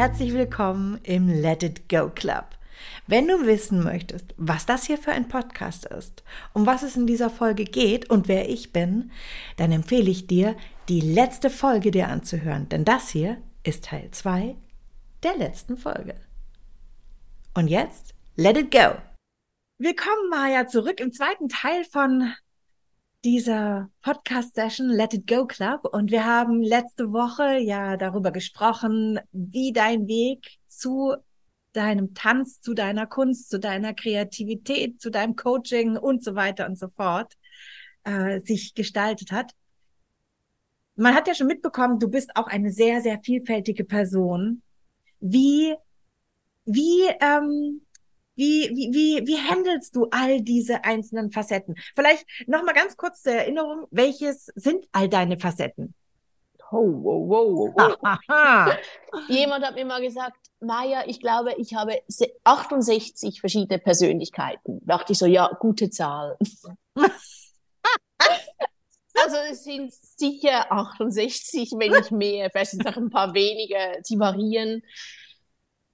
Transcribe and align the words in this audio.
herzlich 0.00 0.32
willkommen 0.32 0.98
im 1.02 1.28
Let 1.28 1.62
It 1.62 1.86
Go 1.90 2.08
Club. 2.08 2.56
Wenn 3.06 3.28
du 3.28 3.44
wissen 3.44 3.84
möchtest, 3.84 4.32
was 4.38 4.64
das 4.64 4.84
hier 4.84 4.96
für 4.96 5.12
ein 5.12 5.28
Podcast 5.28 5.84
ist, 5.84 6.24
um 6.54 6.64
was 6.64 6.82
es 6.82 6.96
in 6.96 7.06
dieser 7.06 7.28
Folge 7.28 7.64
geht 7.64 8.08
und 8.08 8.26
wer 8.26 8.48
ich 8.48 8.72
bin, 8.72 9.10
dann 9.58 9.72
empfehle 9.72 10.10
ich 10.10 10.26
dir, 10.26 10.56
die 10.88 11.02
letzte 11.02 11.50
Folge 11.50 11.90
dir 11.90 12.08
anzuhören, 12.08 12.66
denn 12.70 12.86
das 12.86 13.10
hier 13.10 13.42
ist 13.62 13.84
Teil 13.84 14.08
2 14.10 14.56
der 15.22 15.36
letzten 15.36 15.76
Folge. 15.76 16.14
Und 17.52 17.68
jetzt, 17.68 18.14
let 18.36 18.56
it 18.56 18.70
go! 18.70 18.96
Willkommen, 19.76 20.30
Maja, 20.30 20.66
zurück 20.66 20.98
im 21.00 21.12
zweiten 21.12 21.50
Teil 21.50 21.84
von 21.84 22.32
dieser 23.24 23.90
Podcast-Session 24.02 24.88
Let 24.88 25.14
It 25.14 25.26
Go 25.26 25.46
Club 25.46 25.84
und 25.92 26.10
wir 26.10 26.24
haben 26.24 26.62
letzte 26.62 27.12
Woche 27.12 27.58
ja 27.58 27.96
darüber 27.96 28.30
gesprochen, 28.30 29.20
wie 29.32 29.72
dein 29.72 30.06
Weg 30.06 30.58
zu 30.68 31.16
deinem 31.72 32.14
Tanz, 32.14 32.60
zu 32.60 32.74
deiner 32.74 33.06
Kunst, 33.06 33.50
zu 33.50 33.60
deiner 33.60 33.94
Kreativität, 33.94 35.00
zu 35.00 35.10
deinem 35.10 35.36
Coaching 35.36 35.96
und 35.96 36.24
so 36.24 36.34
weiter 36.34 36.66
und 36.66 36.78
so 36.78 36.88
fort 36.88 37.34
äh, 38.04 38.40
sich 38.40 38.74
gestaltet 38.74 39.32
hat. 39.32 39.52
Man 40.96 41.14
hat 41.14 41.28
ja 41.28 41.34
schon 41.34 41.46
mitbekommen, 41.46 41.98
du 41.98 42.08
bist 42.08 42.34
auch 42.36 42.46
eine 42.46 42.72
sehr, 42.72 43.00
sehr 43.02 43.20
vielfältige 43.22 43.84
Person. 43.84 44.62
Wie, 45.20 45.74
wie 46.64 47.02
ähm, 47.20 47.82
wie, 48.40 48.70
wie, 48.74 48.90
wie, 48.94 49.26
wie 49.26 49.36
handelst 49.36 49.94
du 49.94 50.08
all 50.10 50.40
diese 50.40 50.82
einzelnen 50.84 51.30
Facetten? 51.30 51.74
Vielleicht 51.94 52.24
nochmal 52.46 52.72
ganz 52.74 52.96
kurz 52.96 53.22
zur 53.22 53.32
Erinnerung, 53.32 53.86
welches 53.90 54.46
sind 54.54 54.86
all 54.92 55.10
deine 55.10 55.38
Facetten? 55.38 55.94
Oh, 56.72 56.86
wow, 57.02 57.28
wow, 57.28 57.74
wow. 57.98 58.74
Jemand 59.28 59.62
hat 59.64 59.74
mir 59.74 59.84
mal 59.84 60.00
gesagt, 60.00 60.38
Maja, 60.60 61.02
ich 61.06 61.20
glaube, 61.20 61.52
ich 61.58 61.74
habe 61.74 62.00
68 62.44 63.40
verschiedene 63.40 63.78
Persönlichkeiten. 63.78 64.80
Da 64.86 64.96
dachte 64.96 65.12
ich 65.12 65.18
so, 65.18 65.26
ja, 65.26 65.50
gute 65.60 65.90
Zahl. 65.90 66.38
also 66.96 67.10
es 69.50 69.64
sind 69.64 69.92
sicher 69.92 70.72
68, 70.72 71.72
wenn 71.76 71.92
nicht 71.92 72.10
mehr, 72.10 72.48
vielleicht 72.50 72.70
sind 72.70 72.86
es 72.86 72.92
auch 72.92 72.96
ein 72.96 73.10
paar 73.10 73.34
weniger, 73.34 74.00
die 74.08 74.18
variieren. 74.18 74.82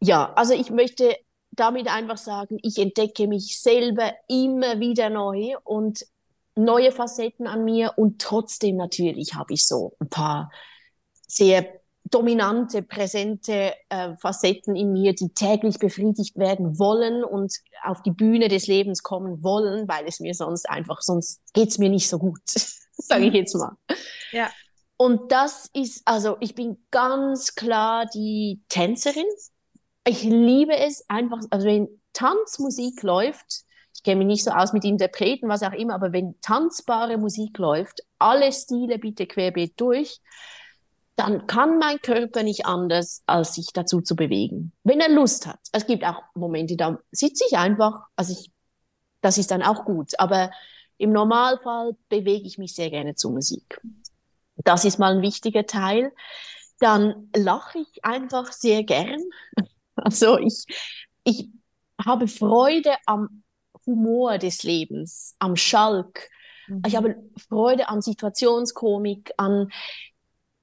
Ja, 0.01 0.33
also 0.35 0.55
ich 0.55 0.71
möchte 0.71 1.17
damit 1.57 1.89
einfach 1.89 2.19
sagen, 2.19 2.59
ich 2.63 2.79
entdecke 2.79 3.27
mich 3.27 3.61
selber 3.61 4.13
immer 4.29 4.81
wieder 4.81 5.11
neu 5.11 5.57
und 5.65 6.07
neue 6.55 6.93
Facetten 6.93 7.47
an 7.47 7.65
mir 7.65 7.93
und 7.97 8.21
trotzdem 8.21 8.77
natürlich 8.77 9.35
habe 9.35 9.55
ich 9.55 9.67
so 9.67 9.97
ein 10.01 10.09
paar 10.09 10.51
sehr 11.27 11.81
dominante, 12.11 12.83
präsente 12.83 13.75
äh, 13.89 14.17
Facetten 14.17 14.77
in 14.77 14.93
mir, 14.93 15.15
die 15.15 15.31
täglich 15.31 15.79
befriedigt 15.79 16.37
werden 16.37 16.79
wollen 16.79 17.25
und 17.25 17.53
auf 17.83 18.03
die 18.03 18.13
Bühne 18.13 18.49
des 18.49 18.67
Lebens 18.67 19.03
kommen 19.03 19.43
wollen, 19.43 19.89
weil 19.89 20.07
es 20.07 20.21
mir 20.21 20.35
sonst 20.35 20.69
einfach, 20.71 21.01
sonst 21.01 21.43
geht's 21.53 21.79
mir 21.79 21.89
nicht 21.89 22.09
so 22.09 22.19
gut, 22.19 22.41
sage 22.93 23.27
ich 23.27 23.35
jetzt 23.35 23.55
mal. 23.55 23.77
Ja. 24.31 24.51
Und 24.97 25.31
das 25.33 25.69
ist, 25.75 26.03
also 26.07 26.37
ich 26.41 26.55
bin 26.55 26.79
ganz 26.91 27.55
klar 27.55 28.07
die 28.07 28.63
Tänzerin, 28.69 29.27
ich 30.07 30.23
liebe 30.23 30.77
es 30.77 31.05
einfach, 31.11 31.41
also 31.51 31.67
wenn 31.67 31.89
Tanzmusik 32.13 33.03
läuft, 33.03 33.65
ich 33.95 34.03
kenne 34.03 34.19
mich 34.19 34.27
nicht 34.27 34.45
so 34.45 34.51
aus 34.53 34.73
mit 34.73 34.85
Interpreten, 34.85 35.49
was 35.49 35.63
auch 35.63 35.73
immer, 35.73 35.95
aber 35.95 36.13
wenn 36.13 36.41
tanzbare 36.41 37.19
Musik 37.19 37.59
läuft, 37.59 38.03
alle 38.19 38.53
Stile 38.53 38.99
bitte 38.99 39.27
querbeet 39.27 39.79
durch, 39.81 40.21
dann 41.17 41.47
kann 41.47 41.79
mein 41.79 41.99
Körper 42.01 42.43
nicht 42.43 42.67
anders, 42.67 43.23
als 43.27 43.55
sich 43.55 43.69
dazu 43.73 44.03
zu 44.03 44.15
bewegen. 44.17 44.73
Wenn 44.85 45.01
er 45.01 45.09
Lust 45.09 45.47
hat. 45.47 45.59
Es 45.73 45.87
gibt 45.87 46.05
auch 46.05 46.23
Momente, 46.35 46.77
da 46.77 46.99
sitze 47.11 47.45
ich 47.49 47.57
einfach, 47.57 48.03
also 48.17 48.33
ich, 48.33 48.53
das 49.23 49.39
ist 49.39 49.51
dann 49.51 49.63
auch 49.63 49.87
gut. 49.87 50.13
Aber 50.21 50.51
im 50.99 51.11
Normalfall 51.13 51.97
bewege 52.11 52.47
ich 52.47 52.59
mich 52.59 52.75
sehr 52.75 52.91
gerne 52.91 53.15
zur 53.15 53.33
Musik. 53.33 53.81
Das 54.57 54.85
ist 54.85 54.99
mal 54.99 55.17
ein 55.17 55.23
wichtiger 55.23 55.67
Teil. 55.67 56.13
Dann 56.79 57.31
lache 57.35 57.79
ich 57.79 58.05
einfach 58.05 58.53
sehr 58.53 58.85
gern. 58.85 59.21
Also 60.05 60.39
ich, 60.39 60.65
ich 61.25 61.49
habe 62.05 62.29
Freude 62.29 62.95
am 63.07 63.43
Humor 63.87 64.39
des 64.39 64.63
Lebens, 64.63 65.35
am 65.39 65.57
Schalk. 65.57 66.29
Mhm. 66.69 66.83
Ich 66.87 66.97
habe 66.97 67.17
Freude 67.49 67.89
an 67.89 68.03
Situationskomik, 68.03 69.33
an 69.37 69.71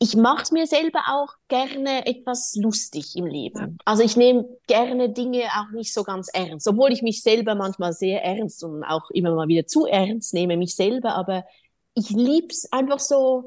ich 0.03 0.17
mache 0.17 0.53
mir 0.53 0.67
selber 0.67 0.99
auch 1.07 1.33
gerne 1.47 2.05
etwas 2.05 2.55
lustig 2.55 3.15
im 3.15 3.25
Leben. 3.25 3.77
Also 3.85 4.03
ich 4.03 4.17
nehme 4.17 4.45
gerne 4.67 5.09
Dinge 5.09 5.43
auch 5.57 5.71
nicht 5.71 5.93
so 5.93 6.03
ganz 6.03 6.27
ernst, 6.33 6.67
obwohl 6.67 6.91
ich 6.91 7.01
mich 7.01 7.23
selber 7.23 7.55
manchmal 7.55 7.93
sehr 7.93 8.21
ernst 8.21 8.65
und 8.65 8.83
auch 8.83 9.09
immer 9.11 9.33
mal 9.33 9.47
wieder 9.47 9.65
zu 9.65 9.85
ernst 9.85 10.33
nehme, 10.33 10.57
mich 10.57 10.75
selber, 10.75 11.15
aber 11.15 11.45
ich 11.93 12.09
lieb's 12.09 12.69
einfach 12.71 12.99
so, 12.99 13.45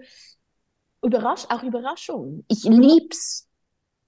überrasch 1.02 1.44
auch 1.50 1.62
Überraschung. 1.62 2.44
Ich 2.48 2.64
lieb's, 2.64 3.45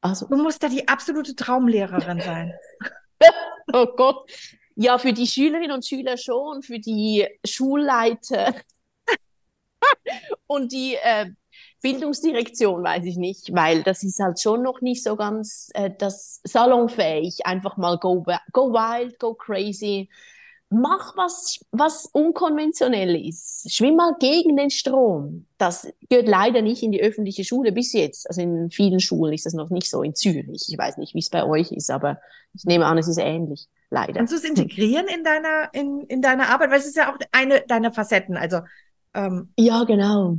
also. 0.00 0.26
Du 0.26 0.36
musst 0.36 0.62
ja 0.62 0.68
die 0.68 0.86
absolute 0.86 1.34
Traumlehrerin 1.34 2.20
sein. 2.20 2.52
oh 3.72 3.86
Gott. 3.96 4.30
Ja, 4.74 4.98
für 4.98 5.12
die 5.12 5.26
Schülerinnen 5.26 5.72
und 5.72 5.84
Schüler 5.84 6.16
schon, 6.16 6.62
für 6.62 6.78
die 6.78 7.26
Schulleiter 7.44 8.54
und 10.46 10.70
die 10.72 10.94
äh, 10.94 11.30
Bildungsdirektion 11.82 12.84
weiß 12.84 13.04
ich 13.04 13.16
nicht, 13.16 13.54
weil 13.54 13.82
das 13.82 14.04
ist 14.04 14.20
halt 14.20 14.40
schon 14.40 14.62
noch 14.62 14.80
nicht 14.80 15.02
so 15.02 15.16
ganz 15.16 15.70
äh, 15.74 15.90
das 15.96 16.40
salonfähig. 16.44 17.44
Einfach 17.44 17.76
mal 17.76 17.98
go, 17.98 18.24
go 18.52 18.72
wild, 18.72 19.18
go 19.18 19.34
crazy 19.34 20.08
mach 20.70 21.16
was, 21.16 21.60
was 21.72 22.06
unkonventionell 22.06 23.16
ist. 23.26 23.72
Schwimm 23.72 23.96
mal 23.96 24.14
gegen 24.18 24.56
den 24.56 24.70
Strom. 24.70 25.46
Das 25.56 25.88
gehört 26.08 26.28
leider 26.28 26.62
nicht 26.62 26.82
in 26.82 26.92
die 26.92 27.00
öffentliche 27.00 27.44
Schule 27.44 27.72
bis 27.72 27.92
jetzt. 27.92 28.28
Also 28.28 28.42
in 28.42 28.70
vielen 28.70 29.00
Schulen 29.00 29.32
ist 29.32 29.46
das 29.46 29.54
noch 29.54 29.70
nicht 29.70 29.88
so. 29.88 30.02
In 30.02 30.14
Zürich. 30.14 30.66
Ich 30.68 30.76
weiß 30.76 30.98
nicht, 30.98 31.14
wie 31.14 31.20
es 31.20 31.30
bei 31.30 31.44
euch 31.44 31.72
ist, 31.72 31.90
aber 31.90 32.20
ich 32.54 32.64
nehme 32.64 32.86
an, 32.86 32.98
es 32.98 33.08
ist 33.08 33.18
ähnlich. 33.18 33.68
Leider. 33.90 34.12
Kannst 34.12 34.34
du 34.34 34.36
es 34.36 34.44
integrieren 34.44 35.06
in 35.06 35.24
deiner, 35.24 35.70
in, 35.72 36.02
in 36.02 36.20
deiner 36.20 36.48
Arbeit? 36.48 36.70
Weil 36.70 36.80
es 36.80 36.86
ist 36.86 36.96
ja 36.96 37.10
auch 37.10 37.18
eine 37.32 37.62
deiner 37.66 37.90
Facetten. 37.90 38.36
Also, 38.36 38.60
ähm 39.14 39.52
ja, 39.58 39.84
genau. 39.84 40.38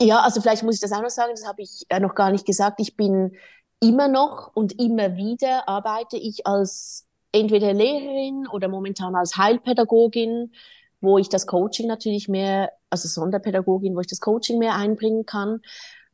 Ja, 0.00 0.20
also 0.20 0.42
vielleicht 0.42 0.62
muss 0.62 0.74
ich 0.74 0.80
das 0.82 0.92
auch 0.92 1.00
noch 1.00 1.08
sagen, 1.08 1.32
das 1.34 1.46
habe 1.46 1.62
ich 1.62 1.86
noch 2.00 2.14
gar 2.14 2.30
nicht 2.30 2.44
gesagt. 2.44 2.80
Ich 2.80 2.96
bin 2.96 3.34
immer 3.80 4.08
noch 4.08 4.50
und 4.54 4.78
immer 4.78 5.16
wieder 5.16 5.66
arbeite 5.68 6.18
ich 6.18 6.46
als 6.46 7.05
entweder 7.38 7.72
Lehrerin 7.72 8.46
oder 8.48 8.68
momentan 8.68 9.14
als 9.14 9.36
Heilpädagogin, 9.36 10.52
wo 11.00 11.18
ich 11.18 11.28
das 11.28 11.46
Coaching 11.46 11.86
natürlich 11.86 12.28
mehr, 12.28 12.72
also 12.90 13.08
Sonderpädagogin, 13.08 13.94
wo 13.94 14.00
ich 14.00 14.06
das 14.06 14.20
Coaching 14.20 14.58
mehr 14.58 14.74
einbringen 14.74 15.26
kann. 15.26 15.60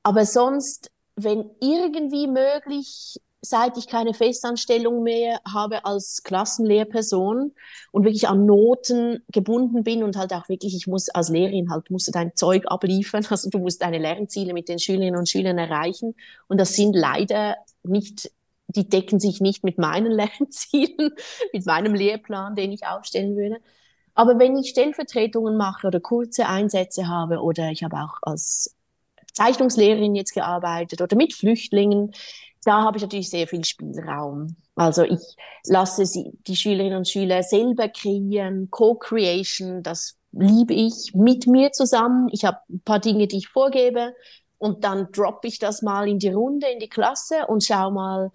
Aber 0.03 0.27
sonst, 0.27 0.91
wenn 1.17 1.51
irgendwie 1.61 2.27
möglich, 2.27 3.21
seit 3.41 3.77
ich 3.77 3.89
keine 3.89 4.15
Festanstellung 4.15 5.03
mehr 5.03 5.41
habe 5.53 5.85
als 5.85 6.23
Klassenlehrperson 6.23 7.53
und 7.91 8.05
wirklich 8.05 8.29
an 8.29 8.47
Noten 8.47 9.25
gebunden 9.33 9.83
bin 9.83 10.05
und 10.05 10.17
halt 10.17 10.33
auch 10.33 10.49
wirklich, 10.49 10.77
ich 10.77 10.87
muss 10.87 11.09
als 11.09 11.29
Lehrerin 11.29 11.71
halt, 11.71 11.91
musst 11.91 12.07
du 12.07 12.13
dein 12.13 12.37
Zeug 12.37 12.65
abliefern, 12.67 13.27
also 13.31 13.51
du 13.51 13.59
musst 13.59 13.83
deine 13.83 13.99
Lernziele 13.99 14.55
mit 14.55 14.69
den 14.69 14.79
Schülerinnen 14.79 15.17
und 15.19 15.29
Schülern 15.29 15.59
erreichen 15.59 16.15
und 16.49 16.61
das 16.61 16.75
sind 16.75 16.95
leider 16.95 17.57
nicht 17.83 18.31
die 18.73 18.89
decken 18.89 19.21
sich 19.21 19.41
nicht 19.41 19.65
mit 19.65 19.79
meinen 19.79 20.13
Lernzielen, 20.13 21.13
mit 21.53 21.67
meinem 21.67 21.95
Lehrplan, 21.95 22.55
den 22.55 22.73
ich 22.73 22.87
aufstellen 22.87 23.37
würde. 23.37 23.61
Aber 24.15 24.39
wenn 24.39 24.57
ich 24.57 24.71
Stellvertretungen 24.71 25.57
mache 25.57 25.87
oder 25.87 26.01
kurze 26.01 26.47
Einsätze 26.47 27.09
habe 27.09 27.41
oder 27.41 27.71
ich 27.71 27.83
habe 27.83 27.97
auch 27.97 28.17
als 28.23 28.77
Zeichnungslehrerin 29.33 30.15
jetzt 30.15 30.35
gearbeitet 30.35 31.01
oder 31.01 31.17
mit 31.17 31.33
Flüchtlingen, 31.33 32.13
da 32.65 32.83
habe 32.83 32.99
ich 32.99 33.03
natürlich 33.03 33.31
sehr 33.31 33.49
viel 33.49 33.65
Spielraum. 33.65 34.57
Also 34.75 35.03
ich 35.03 35.21
lasse 35.67 36.07
sie, 36.07 36.33
die 36.47 36.57
Schülerinnen 36.57 36.99
und 36.99 37.09
Schüler 37.09 37.43
selber 37.43 37.89
kreieren, 37.89 38.69
Co-Creation, 38.71 39.83
das 39.83 40.19
liebe 40.33 40.75
ich 40.75 41.13
mit 41.15 41.47
mir 41.47 41.73
zusammen. 41.73 42.29
Ich 42.33 42.45
habe 42.45 42.59
ein 42.71 42.81
paar 42.81 43.01
Dinge, 43.01 43.27
die 43.27 43.39
ich 43.39 43.49
vorgebe 43.49 44.15
und 44.59 44.85
dann 44.85 45.11
droppe 45.13 45.49
ich 45.49 45.59
das 45.59 45.83
mal 45.83 46.09
in 46.09 46.19
die 46.19 46.31
Runde, 46.31 46.69
in 46.69 46.79
die 46.79 46.89
Klasse 46.89 47.47
und 47.49 47.65
schau 47.65 47.91
mal, 47.91 48.31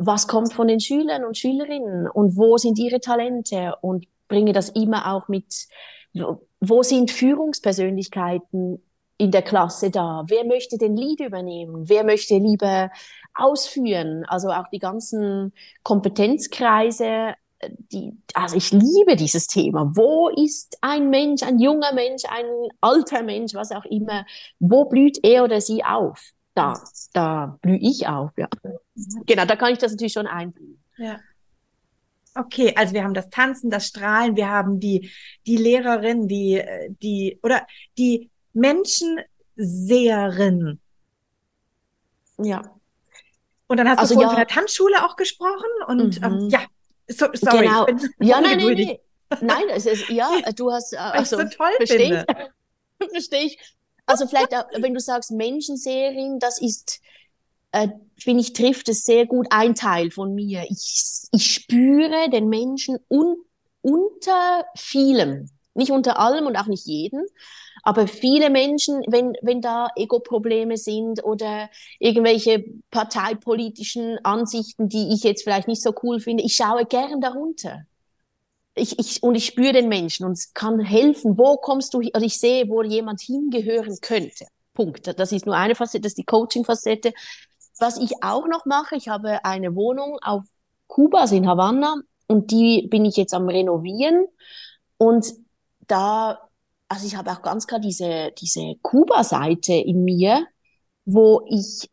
was 0.00 0.28
kommt 0.28 0.52
von 0.52 0.68
den 0.68 0.80
Schülern 0.80 1.24
und 1.24 1.38
Schülerinnen 1.38 2.08
und 2.08 2.36
wo 2.36 2.56
sind 2.56 2.78
ihre 2.78 3.00
Talente 3.00 3.74
und 3.80 4.06
bringe 4.28 4.52
das 4.52 4.68
immer 4.70 5.14
auch 5.14 5.28
mit, 5.28 5.66
wo 6.60 6.82
sind 6.82 7.10
Führungspersönlichkeiten 7.10 8.82
in 9.16 9.30
der 9.30 9.42
Klasse 9.42 9.90
da? 9.90 10.24
Wer 10.28 10.44
möchte 10.44 10.78
den 10.78 10.96
Lied 10.96 11.20
übernehmen? 11.20 11.88
Wer 11.88 12.04
möchte 12.04 12.36
lieber 12.36 12.90
ausführen? 13.34 14.24
Also 14.26 14.48
auch 14.50 14.68
die 14.72 14.78
ganzen 14.78 15.52
Kompetenzkreise, 15.82 17.34
die, 17.92 18.12
also 18.34 18.56
ich 18.56 18.72
liebe 18.72 19.16
dieses 19.16 19.46
Thema. 19.46 19.92
Wo 19.94 20.28
ist 20.28 20.76
ein 20.80 21.10
Mensch, 21.10 21.42
ein 21.42 21.58
junger 21.58 21.92
Mensch, 21.92 22.24
ein 22.28 22.46
alter 22.80 23.22
Mensch, 23.22 23.54
was 23.54 23.70
auch 23.70 23.84
immer? 23.84 24.26
Wo 24.58 24.86
blüht 24.86 25.18
er 25.22 25.44
oder 25.44 25.60
sie 25.60 25.84
auf? 25.84 26.33
Da, 26.54 26.80
da 27.12 27.58
blühe 27.62 27.78
ich 27.80 28.06
auf, 28.06 28.30
ja. 28.36 28.48
genau, 29.26 29.44
da 29.44 29.56
kann 29.56 29.72
ich 29.72 29.78
das 29.78 29.90
natürlich 29.92 30.12
schon 30.12 30.26
einbringen. 30.28 30.80
Ja. 30.96 31.18
Okay, 32.36 32.72
also 32.76 32.94
wir 32.94 33.02
haben 33.04 33.14
das 33.14 33.28
Tanzen, 33.30 33.70
das 33.70 33.86
Strahlen, 33.86 34.34
wir 34.36 34.48
haben 34.48 34.78
die, 34.80 35.10
die 35.46 35.56
Lehrerin, 35.56 36.26
die, 36.28 36.62
die, 37.02 37.38
oder 37.42 37.66
die 37.98 38.30
Menschenseherin. 38.52 40.80
Ja. 42.38 42.62
Und 43.66 43.76
dann 43.78 43.88
hast 43.88 43.98
Also 43.98 44.14
du 44.14 44.20
vorhin 44.20 44.30
ja. 44.30 44.36
von 44.36 44.46
der 44.46 44.54
Tanzschule 44.54 45.04
auch 45.04 45.16
gesprochen 45.16 45.66
und 45.88 46.20
Mhm. 46.20 46.24
ähm, 46.26 46.48
ja, 46.50 46.60
so, 47.08 47.26
sorry, 47.34 47.66
Genau. 47.66 47.86
ich 47.88 47.96
bin 47.96 48.10
Ja, 48.28 48.40
nein, 48.40 48.58
nein, 48.58 48.76
nein. 48.76 48.98
Nein, 49.40 49.64
es 49.70 49.86
ist, 49.86 50.08
ja, 50.08 50.30
du 50.56 50.70
hast, 50.72 50.92
äh, 50.92 50.96
also, 50.98 51.36
so 51.38 51.44
toll 51.44 51.70
verstehe 51.78 52.24
finde. 52.26 52.26
ich. 53.00 53.08
Verstehe 53.10 53.44
ich. 53.44 53.58
Also 54.06 54.26
vielleicht, 54.26 54.54
auch, 54.54 54.66
wenn 54.78 54.94
du 54.94 55.00
sagst 55.00 55.30
Menschenseherin, 55.30 56.38
das 56.38 56.60
ist, 56.60 57.00
äh, 57.72 57.88
finde 58.18 58.42
ich, 58.42 58.52
trifft 58.52 58.88
es 58.88 59.04
sehr 59.04 59.26
gut 59.26 59.46
ein 59.50 59.74
Teil 59.74 60.10
von 60.10 60.34
mir. 60.34 60.64
Ich, 60.68 61.26
ich 61.32 61.54
spüre 61.54 62.28
den 62.30 62.48
Menschen 62.48 62.98
un, 63.08 63.36
unter 63.82 64.64
vielem. 64.76 65.50
Nicht 65.74 65.90
unter 65.90 66.20
allem 66.20 66.46
und 66.46 66.56
auch 66.56 66.66
nicht 66.66 66.86
jeden, 66.86 67.26
aber 67.82 68.06
viele 68.06 68.48
Menschen, 68.48 69.02
wenn, 69.08 69.34
wenn 69.42 69.60
da 69.60 69.88
Ego-Probleme 69.96 70.76
sind 70.76 71.22
oder 71.24 71.68
irgendwelche 71.98 72.64
parteipolitischen 72.90 74.18
Ansichten, 74.24 74.88
die 74.88 75.12
ich 75.12 75.22
jetzt 75.22 75.42
vielleicht 75.42 75.68
nicht 75.68 75.82
so 75.82 75.92
cool 76.02 76.20
finde, 76.20 76.44
ich 76.44 76.54
schaue 76.54 76.86
gern 76.86 77.20
darunter 77.20 77.86
ich, 78.74 78.98
ich, 78.98 79.22
und 79.22 79.34
ich 79.34 79.46
spüre 79.46 79.72
den 79.72 79.88
Menschen 79.88 80.26
und 80.26 80.38
kann 80.54 80.80
helfen, 80.80 81.38
wo 81.38 81.56
kommst 81.56 81.94
du, 81.94 82.02
also 82.12 82.26
ich 82.26 82.38
sehe, 82.38 82.68
wo 82.68 82.82
jemand 82.82 83.20
hingehören 83.20 83.98
könnte. 84.00 84.46
Punkt. 84.74 85.18
Das 85.18 85.32
ist 85.32 85.46
nur 85.46 85.56
eine 85.56 85.74
Facette, 85.74 86.02
das 86.02 86.10
ist 86.10 86.18
die 86.18 86.24
Coaching-Facette. 86.24 87.12
Was 87.78 87.98
ich 87.98 88.22
auch 88.22 88.46
noch 88.48 88.66
mache, 88.66 88.96
ich 88.96 89.08
habe 89.08 89.44
eine 89.44 89.74
Wohnung 89.74 90.18
auf 90.22 90.42
Kuba, 90.88 91.20
also 91.20 91.36
in 91.36 91.48
Havanna, 91.48 91.96
und 92.26 92.50
die 92.50 92.88
bin 92.90 93.04
ich 93.04 93.16
jetzt 93.16 93.34
am 93.34 93.48
Renovieren. 93.48 94.26
Und 94.96 95.32
da, 95.86 96.48
also 96.88 97.06
ich 97.06 97.16
habe 97.16 97.30
auch 97.30 97.42
ganz 97.42 97.66
klar 97.66 97.80
diese, 97.80 98.32
diese 98.38 98.74
Kuba-Seite 98.82 99.74
in 99.74 100.04
mir, 100.04 100.46
wo 101.04 101.42
ich 101.48 101.90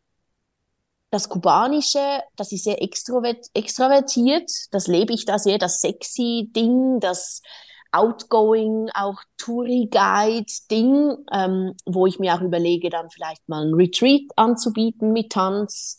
das 1.12 1.28
Kubanische, 1.28 2.22
das 2.36 2.52
ist 2.52 2.64
sehr 2.64 2.82
extrovert, 2.82 3.46
extravertiert, 3.52 4.50
das 4.70 4.86
lebe 4.86 5.12
ich 5.12 5.26
da 5.26 5.38
sehr, 5.38 5.58
das 5.58 5.80
sexy 5.80 6.50
Ding, 6.56 7.00
das 7.00 7.42
outgoing, 7.92 8.88
auch 8.94 9.20
Touri-Guide-Ding, 9.36 11.14
ähm, 11.30 11.74
wo 11.84 12.06
ich 12.06 12.18
mir 12.18 12.34
auch 12.34 12.40
überlege, 12.40 12.88
dann 12.88 13.10
vielleicht 13.10 13.46
mal 13.46 13.66
ein 13.66 13.74
Retreat 13.74 14.22
anzubieten 14.36 15.12
mit 15.12 15.32
Tanz, 15.32 15.98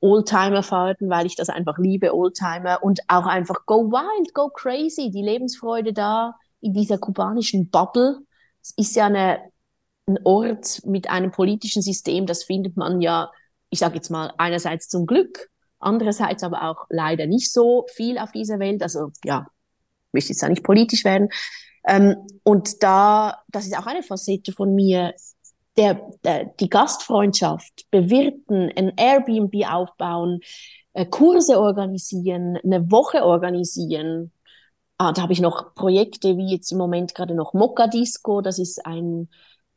Oldtimer-Fahrten, 0.00 1.10
weil 1.10 1.26
ich 1.26 1.36
das 1.36 1.50
einfach 1.50 1.76
liebe, 1.76 2.14
Oldtimer, 2.14 2.82
und 2.82 3.00
auch 3.08 3.26
einfach 3.26 3.66
go 3.66 3.90
wild, 3.90 4.32
go 4.32 4.48
crazy, 4.48 5.10
die 5.10 5.22
Lebensfreude 5.22 5.92
da 5.92 6.32
in 6.62 6.72
dieser 6.72 6.96
kubanischen 6.96 7.68
Bubble. 7.68 8.20
Es 8.62 8.72
ist 8.78 8.96
ja 8.96 9.06
eine, 9.06 9.40
ein 10.06 10.18
Ort 10.24 10.80
mit 10.86 11.10
einem 11.10 11.32
politischen 11.32 11.82
System, 11.82 12.24
das 12.24 12.44
findet 12.44 12.78
man 12.78 13.02
ja 13.02 13.30
ich 13.74 13.80
sage 13.80 13.96
jetzt 13.96 14.08
mal, 14.08 14.32
einerseits 14.38 14.88
zum 14.88 15.04
Glück, 15.04 15.50
andererseits 15.80 16.44
aber 16.44 16.62
auch 16.62 16.86
leider 16.90 17.26
nicht 17.26 17.52
so 17.52 17.86
viel 17.92 18.18
auf 18.18 18.30
dieser 18.30 18.60
Welt. 18.60 18.84
Also 18.84 19.10
ja, 19.24 19.48
möchte 20.12 20.30
jetzt 20.30 20.44
da 20.44 20.48
nicht 20.48 20.62
politisch 20.62 21.04
werden. 21.04 21.28
Ähm, 21.84 22.16
und 22.44 22.84
da, 22.84 23.42
das 23.48 23.66
ist 23.66 23.76
auch 23.76 23.86
eine 23.86 24.04
Facette 24.04 24.52
von 24.52 24.76
mir, 24.76 25.12
der, 25.76 26.08
der, 26.22 26.44
die 26.60 26.68
Gastfreundschaft, 26.68 27.90
bewirten, 27.90 28.70
ein 28.76 28.92
Airbnb 28.96 29.52
aufbauen, 29.68 30.38
äh, 30.92 31.04
Kurse 31.04 31.58
organisieren, 31.58 32.56
eine 32.62 32.92
Woche 32.92 33.24
organisieren. 33.24 34.30
Ah, 34.98 35.10
da 35.10 35.22
habe 35.22 35.32
ich 35.32 35.40
noch 35.40 35.74
Projekte 35.74 36.36
wie 36.36 36.52
jetzt 36.52 36.70
im 36.70 36.78
Moment 36.78 37.16
gerade 37.16 37.34
noch 37.34 37.54
Mokka 37.54 37.88
Disco, 37.88 38.40
das 38.40 38.60
ist 38.60 38.86
ein 38.86 39.28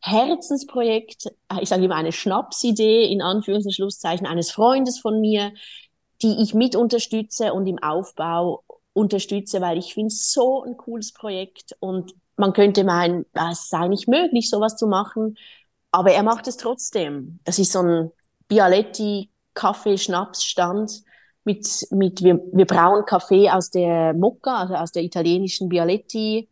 Herzensprojekt, 0.01 1.27
äh, 1.49 1.61
ich 1.61 1.69
sage 1.69 1.85
immer 1.85 1.95
eine 1.95 2.11
Schnapsidee 2.11 3.05
in 3.11 3.21
Anführungs- 3.21 3.65
und 3.65 3.73
Schlusszeichen 3.73 4.27
eines 4.27 4.51
Freundes 4.51 4.99
von 4.99 5.19
mir, 5.19 5.53
die 6.21 6.41
ich 6.41 6.53
mit 6.53 6.75
unterstütze 6.75 7.53
und 7.53 7.67
im 7.67 7.79
Aufbau 7.79 8.63
unterstütze, 8.93 9.61
weil 9.61 9.77
ich 9.77 9.93
finde 9.93 10.07
es 10.07 10.31
so 10.31 10.63
ein 10.63 10.77
cooles 10.77 11.13
Projekt 11.13 11.75
und 11.79 12.13
man 12.35 12.53
könnte 12.53 12.83
meinen, 12.83 13.25
es 13.33 13.69
sei 13.69 13.87
nicht 13.87 14.07
möglich, 14.07 14.49
sowas 14.49 14.75
zu 14.75 14.87
machen, 14.87 15.37
aber 15.91 16.11
er 16.11 16.23
macht 16.23 16.47
es 16.47 16.57
trotzdem. 16.57 17.39
Das 17.43 17.59
ist 17.59 17.71
so 17.71 17.79
ein 17.81 18.11
Bialetti 18.47 19.31
Kaffee-Schnaps-Stand 19.53 21.03
mit, 21.43 21.67
mit 21.91 22.23
wir, 22.23 22.41
wir 22.51 22.65
brauen 22.65 23.05
Kaffee 23.05 23.49
aus 23.49 23.69
der 23.69 24.13
Mokka, 24.13 24.57
also 24.61 24.75
aus 24.75 24.91
der 24.91 25.03
italienischen 25.03 25.69
Bialetti 25.69 26.49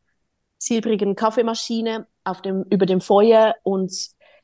silbrigen 0.57 1.15
Kaffeemaschine 1.15 2.07
auf 2.25 2.41
dem, 2.41 2.63
über 2.69 2.85
dem 2.85 3.01
Feuer 3.01 3.55
und 3.63 3.91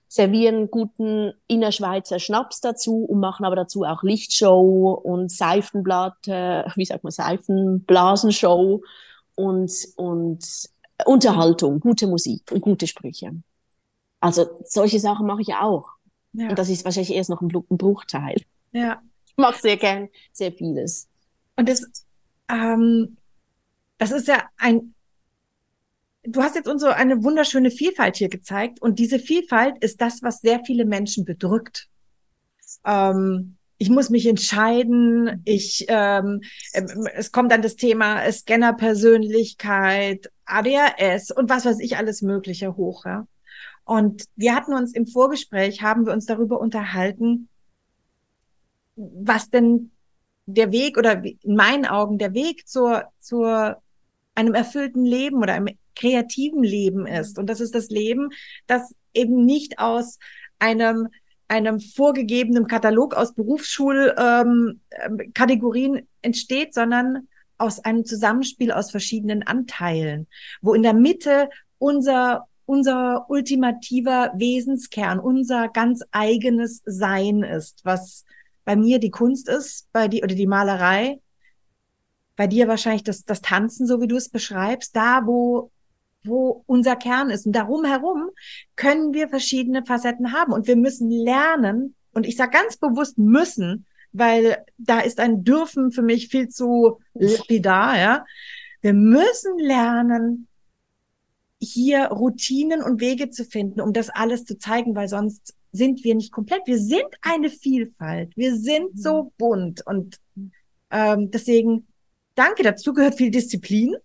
servieren 0.07 0.69
guten 0.69 1.33
Innerschweizer 1.47 2.19
Schnaps 2.19 2.59
dazu 2.59 3.05
und 3.05 3.19
machen 3.19 3.45
aber 3.45 3.55
dazu 3.55 3.83
auch 3.83 4.03
Lichtshow 4.03 4.91
und 4.91 5.31
Seifenblatt, 5.31 6.27
äh, 6.27 6.63
wie 6.75 6.85
sagt 6.85 7.03
man, 7.03 7.11
Seifenblasenshow 7.11 8.81
und, 9.35 9.71
und 9.95 10.45
Unterhaltung, 11.05 11.79
gute 11.79 12.07
Musik 12.07 12.51
und 12.51 12.61
gute 12.61 12.87
Sprüche. 12.87 13.31
Also 14.19 14.45
solche 14.63 14.99
Sachen 14.99 15.25
mache 15.25 15.41
ich 15.41 15.53
auch. 15.55 15.89
Ja, 16.33 16.49
Und 16.49 16.59
das 16.59 16.69
ist 16.69 16.85
wahrscheinlich 16.85 17.15
erst 17.15 17.29
noch 17.29 17.41
ein, 17.41 17.51
ein 17.51 17.77
Bruchteil. 17.77 18.41
ja. 18.71 19.01
Ich 19.27 19.37
mache 19.37 19.61
sehr 19.61 19.77
gern 19.77 20.09
sehr 20.33 20.51
vieles. 20.51 21.07
Und 21.55 21.69
das, 21.69 21.89
ähm, 22.49 23.15
das 23.97 24.11
ist 24.11 24.27
ja 24.27 24.43
ein, 24.57 24.93
du 26.23 26.41
hast 26.41 26.55
jetzt 26.55 26.67
uns 26.67 26.81
so 26.81 26.87
eine 26.87 27.23
wunderschöne 27.23 27.71
Vielfalt 27.71 28.17
hier 28.17 28.29
gezeigt 28.29 28.81
und 28.81 28.99
diese 28.99 29.19
Vielfalt 29.19 29.83
ist 29.83 30.01
das, 30.01 30.21
was 30.21 30.41
sehr 30.41 30.63
viele 30.65 30.85
Menschen 30.85 31.25
bedrückt. 31.25 31.87
Ähm, 32.85 33.57
ich 33.77 33.89
muss 33.89 34.11
mich 34.11 34.27
entscheiden, 34.27 35.41
ich, 35.43 35.85
ähm, 35.87 36.41
ähm, 36.73 37.07
es 37.15 37.31
kommt 37.31 37.51
dann 37.51 37.63
das 37.63 37.75
Thema 37.75 38.31
Scanner-Persönlichkeit, 38.31 40.31
ADHS 40.45 41.31
und 41.31 41.49
was 41.49 41.65
weiß 41.65 41.79
ich 41.79 41.97
alles 41.97 42.21
Mögliche 42.21 42.77
hoch. 42.77 43.05
Ja? 43.05 43.27
Und 43.83 44.25
wir 44.35 44.55
hatten 44.55 44.73
uns 44.73 44.93
im 44.93 45.07
Vorgespräch, 45.07 45.81
haben 45.81 46.05
wir 46.05 46.13
uns 46.13 46.27
darüber 46.27 46.59
unterhalten, 46.59 47.49
was 48.95 49.49
denn 49.49 49.91
der 50.45 50.71
Weg 50.71 50.97
oder 50.97 51.23
in 51.23 51.55
meinen 51.55 51.87
Augen 51.87 52.19
der 52.19 52.35
Weg 52.35 52.67
zur, 52.67 53.05
zur 53.19 53.81
einem 54.35 54.53
erfüllten 54.53 55.05
Leben 55.05 55.37
oder 55.37 55.53
einem 55.53 55.69
kreativen 55.95 56.63
Leben 56.63 57.07
ist. 57.07 57.37
Und 57.37 57.47
das 57.47 57.61
ist 57.61 57.75
das 57.75 57.89
Leben, 57.89 58.29
das 58.67 58.95
eben 59.13 59.45
nicht 59.45 59.79
aus 59.79 60.19
einem 60.59 61.07
einem 61.47 61.81
vorgegebenen 61.81 62.65
Katalog 62.65 63.13
aus 63.13 63.35
Berufsschulkategorien 63.35 64.81
ähm, 65.19 65.33
Kategorien 65.33 66.07
entsteht, 66.21 66.73
sondern 66.73 67.27
aus 67.57 67.83
einem 67.83 68.05
Zusammenspiel 68.05 68.71
aus 68.71 68.89
verschiedenen 68.89 69.43
Anteilen, 69.43 70.27
wo 70.61 70.73
in 70.73 70.81
der 70.81 70.93
Mitte 70.93 71.49
unser 71.77 72.47
unser 72.65 73.29
ultimativer 73.29 74.31
Wesenskern, 74.35 75.19
unser 75.19 75.67
ganz 75.67 76.03
eigenes 76.11 76.81
Sein 76.85 77.43
ist, 77.43 77.81
was 77.83 78.23
bei 78.63 78.77
mir 78.77 78.99
die 78.99 79.11
Kunst 79.11 79.49
ist, 79.49 79.91
bei 79.91 80.07
dir 80.07 80.23
oder 80.23 80.35
die 80.35 80.47
Malerei, 80.47 81.19
bei 82.37 82.47
dir 82.47 82.69
wahrscheinlich 82.69 83.03
das, 83.03 83.25
das 83.25 83.41
Tanzen, 83.41 83.87
so 83.87 83.99
wie 83.99 84.07
du 84.07 84.15
es 84.15 84.29
beschreibst, 84.29 84.95
da 84.95 85.25
wo, 85.25 85.69
wo 86.23 86.63
unser 86.67 86.95
Kern 86.95 87.29
ist. 87.29 87.45
Und 87.45 87.53
darum 87.53 87.85
herum 87.85 88.29
können 88.75 89.13
wir 89.13 89.29
verschiedene 89.29 89.85
Facetten 89.85 90.31
haben. 90.33 90.53
Und 90.53 90.67
wir 90.67 90.75
müssen 90.75 91.09
lernen, 91.09 91.95
und 92.13 92.25
ich 92.25 92.35
sage 92.35 92.51
ganz 92.51 92.77
bewusst 92.77 93.17
müssen, 93.17 93.85
weil 94.11 94.57
da 94.77 94.99
ist 94.99 95.19
ein 95.19 95.43
Dürfen 95.43 95.91
für 95.91 96.01
mich 96.01 96.27
viel 96.27 96.49
zu 96.49 96.99
lapidar, 97.13 97.97
ja. 97.97 98.25
Wir 98.81 98.93
müssen 98.93 99.57
lernen, 99.59 100.47
hier 101.61 102.05
Routinen 102.07 102.81
und 102.81 102.99
Wege 102.99 103.29
zu 103.29 103.45
finden, 103.45 103.79
um 103.79 103.93
das 103.93 104.09
alles 104.09 104.45
zu 104.45 104.57
zeigen, 104.57 104.95
weil 104.95 105.07
sonst 105.07 105.53
sind 105.71 106.03
wir 106.03 106.15
nicht 106.15 106.31
komplett. 106.31 106.61
Wir 106.65 106.79
sind 106.79 107.05
eine 107.21 107.49
Vielfalt. 107.49 108.35
Wir 108.35 108.55
sind 108.55 108.99
so 108.99 109.31
bunt 109.37 109.85
und 109.85 110.17
ähm, 110.89 111.29
deswegen 111.31 111.87
danke. 112.35 112.63
Dazu 112.63 112.93
gehört 112.93 113.15
viel 113.15 113.31
Disziplin. 113.31 113.95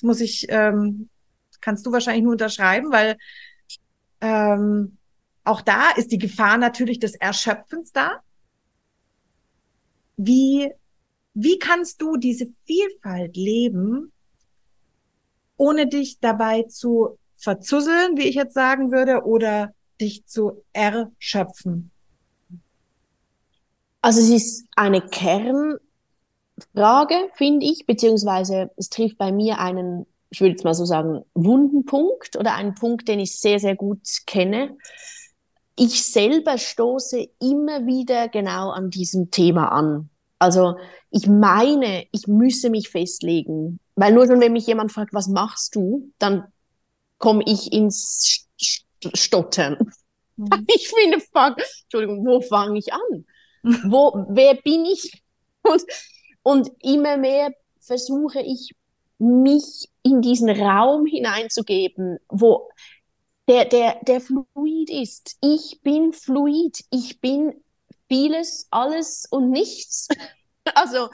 Das 0.00 0.06
muss 0.06 0.20
ich, 0.22 0.46
ähm, 0.48 1.10
kannst 1.60 1.84
du 1.84 1.92
wahrscheinlich 1.92 2.22
nur 2.22 2.32
unterschreiben, 2.32 2.90
weil 2.90 3.18
ähm, 4.22 4.96
auch 5.44 5.60
da 5.60 5.90
ist 5.90 6.10
die 6.10 6.16
Gefahr 6.16 6.56
natürlich 6.56 7.00
des 7.00 7.16
Erschöpfens 7.16 7.92
da. 7.92 8.22
Wie, 10.16 10.72
wie 11.34 11.58
kannst 11.58 12.00
du 12.00 12.16
diese 12.16 12.46
Vielfalt 12.64 13.36
leben, 13.36 14.10
ohne 15.58 15.86
dich 15.86 16.18
dabei 16.18 16.62
zu 16.62 17.18
verzusseln, 17.36 18.16
wie 18.16 18.26
ich 18.26 18.36
jetzt 18.36 18.54
sagen 18.54 18.92
würde, 18.92 19.24
oder 19.26 19.74
dich 20.00 20.24
zu 20.24 20.64
erschöpfen? 20.72 21.90
Also 24.00 24.20
es 24.20 24.30
ist 24.30 24.66
eine 24.76 25.02
Kernfrage, 26.74 27.30
finde 27.34 27.66
ich, 27.66 27.86
beziehungsweise 27.86 28.70
es 28.76 28.88
trifft 28.88 29.18
bei 29.18 29.32
mir 29.32 29.58
einen, 29.58 30.06
ich 30.30 30.40
würde 30.40 30.52
jetzt 30.52 30.64
mal 30.64 30.74
so 30.74 30.84
sagen, 30.84 31.24
wunden 31.34 31.84
Punkt 31.84 32.36
oder 32.36 32.54
einen 32.54 32.74
Punkt, 32.74 33.08
den 33.08 33.20
ich 33.20 33.38
sehr, 33.38 33.58
sehr 33.58 33.76
gut 33.76 34.00
kenne. 34.26 34.76
Ich 35.76 36.04
selber 36.04 36.58
stoße 36.58 37.28
immer 37.40 37.86
wieder 37.86 38.28
genau 38.28 38.70
an 38.70 38.90
diesem 38.90 39.30
Thema 39.30 39.72
an. 39.72 40.10
Also 40.38 40.76
ich 41.10 41.26
meine, 41.26 42.06
ich 42.12 42.26
müsse 42.26 42.70
mich 42.70 42.88
festlegen, 42.88 43.80
weil 43.94 44.12
nur 44.12 44.26
schon, 44.26 44.40
wenn 44.40 44.52
mich 44.52 44.66
jemand 44.66 44.92
fragt, 44.92 45.12
was 45.12 45.28
machst 45.28 45.74
du, 45.74 46.10
dann 46.18 46.44
komme 47.18 47.42
ich 47.46 47.72
ins 47.72 48.46
Stottern. 49.14 49.76
Mhm. 50.36 50.66
Ich 50.74 50.88
finde, 50.88 51.20
fuck, 51.20 51.56
Entschuldigung, 51.82 52.24
wo 52.24 52.40
fange 52.40 52.78
ich 52.78 52.92
an? 52.92 53.26
Wo, 53.90 54.26
wer 54.30 54.54
bin 54.54 54.86
ich? 54.86 55.22
Und, 55.62 55.84
und 56.42 56.70
immer 56.80 57.16
mehr 57.16 57.52
versuche 57.80 58.40
ich, 58.40 58.74
mich 59.18 59.88
in 60.02 60.22
diesen 60.22 60.48
Raum 60.48 61.04
hineinzugeben, 61.04 62.18
wo 62.28 62.70
der, 63.48 63.66
der, 63.66 63.98
der 64.02 64.20
fluid 64.20 64.90
ist. 64.90 65.36
Ich 65.42 65.80
bin 65.82 66.12
fluid. 66.12 66.84
Ich 66.90 67.20
bin 67.20 67.52
vieles, 68.08 68.66
alles 68.70 69.26
und 69.30 69.50
nichts. 69.50 70.08
Also 70.74 71.08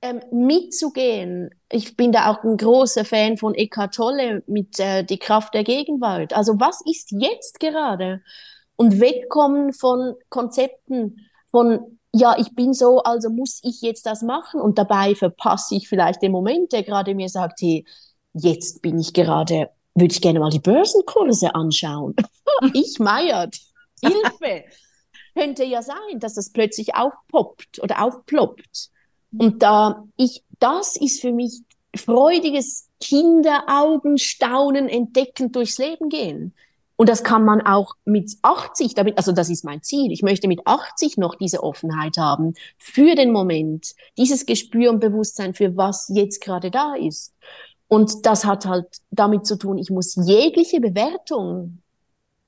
ähm, 0.00 0.20
mitzugehen. 0.30 1.50
Ich 1.70 1.96
bin 1.96 2.12
da 2.12 2.30
auch 2.30 2.44
ein 2.44 2.56
großer 2.56 3.04
Fan 3.04 3.36
von 3.36 3.54
Eckhart 3.54 3.96
Tolle 3.96 4.42
mit 4.46 4.78
äh, 4.78 5.02
Die 5.02 5.18
Kraft 5.18 5.52
der 5.54 5.64
Gegenwart. 5.64 6.32
Also 6.32 6.54
was 6.58 6.80
ist 6.88 7.10
jetzt 7.10 7.58
gerade? 7.58 8.22
Und 8.76 9.00
wegkommen 9.00 9.72
von 9.72 10.14
Konzepten, 10.30 11.28
von 11.50 11.98
ja, 12.16 12.36
ich 12.38 12.54
bin 12.54 12.72
so, 12.72 13.02
also 13.02 13.28
muss 13.28 13.60
ich 13.62 13.82
jetzt 13.82 14.06
das 14.06 14.22
machen 14.22 14.60
und 14.60 14.78
dabei 14.78 15.14
verpasse 15.14 15.74
ich 15.74 15.88
vielleicht 15.88 16.22
den 16.22 16.32
Moment, 16.32 16.72
der 16.72 16.82
gerade 16.82 17.14
mir 17.14 17.28
sagt, 17.28 17.60
hey, 17.60 17.84
jetzt 18.32 18.80
bin 18.80 18.98
ich 18.98 19.12
gerade, 19.12 19.70
würde 19.94 20.12
ich 20.12 20.22
gerne 20.22 20.40
mal 20.40 20.50
die 20.50 20.58
Börsenkurse 20.58 21.54
anschauen. 21.54 22.14
ich 22.74 22.98
meiert, 22.98 23.58
Hilfe 24.02 24.64
könnte 25.34 25.64
ja 25.64 25.82
sein, 25.82 26.18
dass 26.18 26.34
das 26.34 26.50
plötzlich 26.52 26.94
aufpoppt 26.94 27.82
oder 27.82 28.02
aufploppt. 28.02 28.90
Und 29.36 29.62
da 29.62 30.04
ich, 30.16 30.42
das 30.58 30.96
ist 30.96 31.20
für 31.20 31.32
mich 31.32 31.60
freudiges 31.94 32.88
Kinderaugenstaunen, 33.00 34.88
entdecken, 34.88 35.52
durchs 35.52 35.76
Leben 35.76 36.08
gehen. 36.08 36.54
Und 36.96 37.10
das 37.10 37.22
kann 37.22 37.44
man 37.44 37.60
auch 37.60 37.94
mit 38.06 38.32
80, 38.40 38.94
damit, 38.94 39.18
also 39.18 39.32
das 39.32 39.50
ist 39.50 39.64
mein 39.64 39.82
Ziel. 39.82 40.10
Ich 40.12 40.22
möchte 40.22 40.48
mit 40.48 40.60
80 40.64 41.18
noch 41.18 41.34
diese 41.34 41.62
Offenheit 41.62 42.16
haben 42.16 42.54
für 42.78 43.14
den 43.14 43.32
Moment, 43.32 43.94
dieses 44.16 44.46
Gespür 44.46 44.90
und 44.90 45.00
Bewusstsein 45.00 45.52
für 45.52 45.76
was 45.76 46.10
jetzt 46.12 46.40
gerade 46.40 46.70
da 46.70 46.94
ist. 46.94 47.34
Und 47.88 48.24
das 48.24 48.46
hat 48.46 48.66
halt 48.66 48.86
damit 49.10 49.46
zu 49.46 49.56
tun, 49.56 49.78
ich 49.78 49.90
muss 49.90 50.16
jegliche 50.16 50.80
Bewertung 50.80 51.82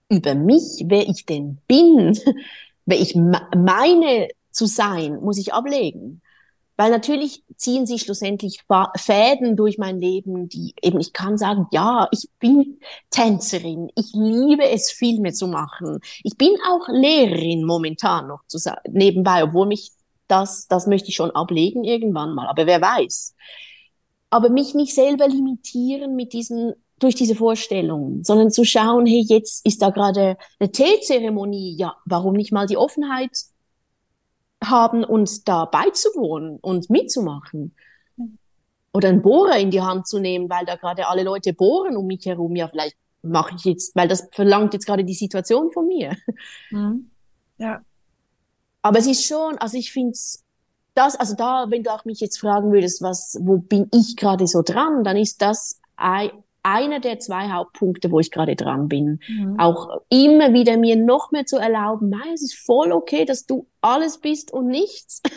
über 0.09 0.35
mich, 0.35 0.85
wer 0.87 1.07
ich 1.07 1.27
denn 1.27 1.59
bin, 1.69 2.19
wer 2.87 2.99
ich 2.99 3.15
meine 3.15 4.29
zu 4.51 4.67
sein, 4.67 5.21
muss 5.21 5.39
ich 5.39 5.53
ablegen. 5.53 6.23
Weil 6.79 6.93
natürlich 6.93 7.43
ziehen 7.57 7.87
sich 7.87 8.03
schlussendlich 8.03 8.61
Fäden 8.97 9.57
durch 9.57 9.79
mein 9.79 9.99
Leben, 9.99 10.49
die 10.49 10.75
eben, 10.81 11.01
ich 11.01 11.13
kann 11.13 11.37
sagen, 11.37 11.67
ja, 11.73 12.07
ich 12.13 12.29
bin 12.39 12.79
Tänzerin, 13.11 13.91
ich 13.97 14.13
liebe 14.13 14.63
es, 14.63 14.93
Filme 14.93 15.33
zu 15.33 15.49
machen. 15.49 15.99
Ich 16.23 16.39
bin 16.39 16.55
auch 16.69 16.87
Lehrerin 16.87 17.65
momentan 17.65 18.29
noch 18.29 18.47
zu 18.47 18.59
nebenbei, 18.89 19.43
obwohl 19.43 19.67
mich 19.67 19.91
das, 20.29 20.69
das 20.69 20.87
möchte 20.87 21.09
ich 21.09 21.17
schon 21.17 21.33
ablegen 21.33 21.83
irgendwann 21.83 22.33
mal, 22.33 22.47
aber 22.47 22.67
wer 22.67 22.81
weiß. 22.81 23.35
Aber 24.31 24.49
mich 24.49 24.77
nicht 24.77 24.95
selber 24.95 25.27
limitieren 25.27 26.15
mit 26.15 26.33
diesen 26.33 26.75
durch 27.01 27.17
diese 27.17 27.35
Vorstellungen, 27.35 28.23
sondern 28.23 28.53
zu 28.53 28.65
schauen, 28.65 29.05
hey, 29.07 29.25
jetzt 29.27 29.67
ist 29.67 29.83
da 29.83 29.91
gerade 29.91 30.37
eine 30.61 30.71
Teezeremonie, 30.71 31.77
ja, 31.77 31.97
warum 32.05 32.35
nicht 32.35 32.53
mal 32.53 32.67
die 32.67 32.77
Offenheit 32.77 33.31
haben, 34.63 35.05
uns 35.05 35.45
da 35.45 35.65
beizuwohnen 35.65 36.59
und 36.61 36.91
mitzumachen? 36.91 37.75
Oder 38.93 39.11
einen 39.11 39.23
Bohrer 39.23 39.59
in 39.59 39.71
die 39.71 39.83
Hand 39.83 40.07
zu 40.07 40.19
nehmen, 40.19 40.49
weil 40.49 40.65
da 40.65 40.77
gerade 40.77 41.09
alle 41.09 41.23
Leute 41.23 41.53
bohren 41.53 41.97
um 41.97 42.07
mich 42.07 42.25
herum, 42.27 42.57
ja, 42.57 42.69
vielleicht 42.69 42.97
mache 43.23 43.55
ich 43.57 43.65
jetzt, 43.65 43.95
weil 43.95 44.09
das 44.09 44.29
verlangt 44.33 44.73
jetzt 44.73 44.87
gerade 44.87 45.05
die 45.05 45.15
Situation 45.15 45.71
von 45.73 45.87
mir. 45.87 46.17
Mhm. 46.71 47.11
Ja. 47.59 47.83
Aber 48.83 48.99
es 48.99 49.07
ist 49.07 49.27
schon, 49.27 49.59
also 49.59 49.77
ich 49.77 49.93
finde 49.93 50.13
es 50.13 50.45
das, 50.95 51.17
also 51.17 51.35
da, 51.35 51.67
wenn 51.69 51.83
du 51.83 51.93
auch 51.93 52.05
mich 52.05 52.21
jetzt 52.21 52.41
fragen 52.41 52.73
würdest, 52.73 53.03
was, 53.03 53.39
wo 53.41 53.59
bin 53.59 53.89
ich 53.93 54.17
gerade 54.17 54.47
so 54.47 54.63
dran, 54.63 55.05
dann 55.05 55.17
ist 55.17 55.43
das 55.43 55.81
einer 56.69 57.01
der 57.01 57.19
zwei 57.19 57.49
Hauptpunkte, 57.49 58.11
wo 58.11 58.21
ich 58.21 58.31
gerade 58.31 58.55
dran 58.55 58.89
bin. 58.89 59.21
Mhm. 59.27 59.59
Auch 59.59 60.03
immer 60.11 60.53
wieder 60.53 60.77
mir 60.77 60.97
noch 60.97 61.31
mehr 61.33 61.47
zu 61.47 61.57
erlauben, 61.57 62.11
nein, 62.11 62.35
es 62.35 62.43
ist 62.43 62.59
voll 62.59 62.93
okay, 62.93 63.25
dass 63.25 63.47
du 63.47 63.67
alles 63.81 64.19
bist 64.19 64.53
und 64.53 64.67
nichts. 64.67 65.23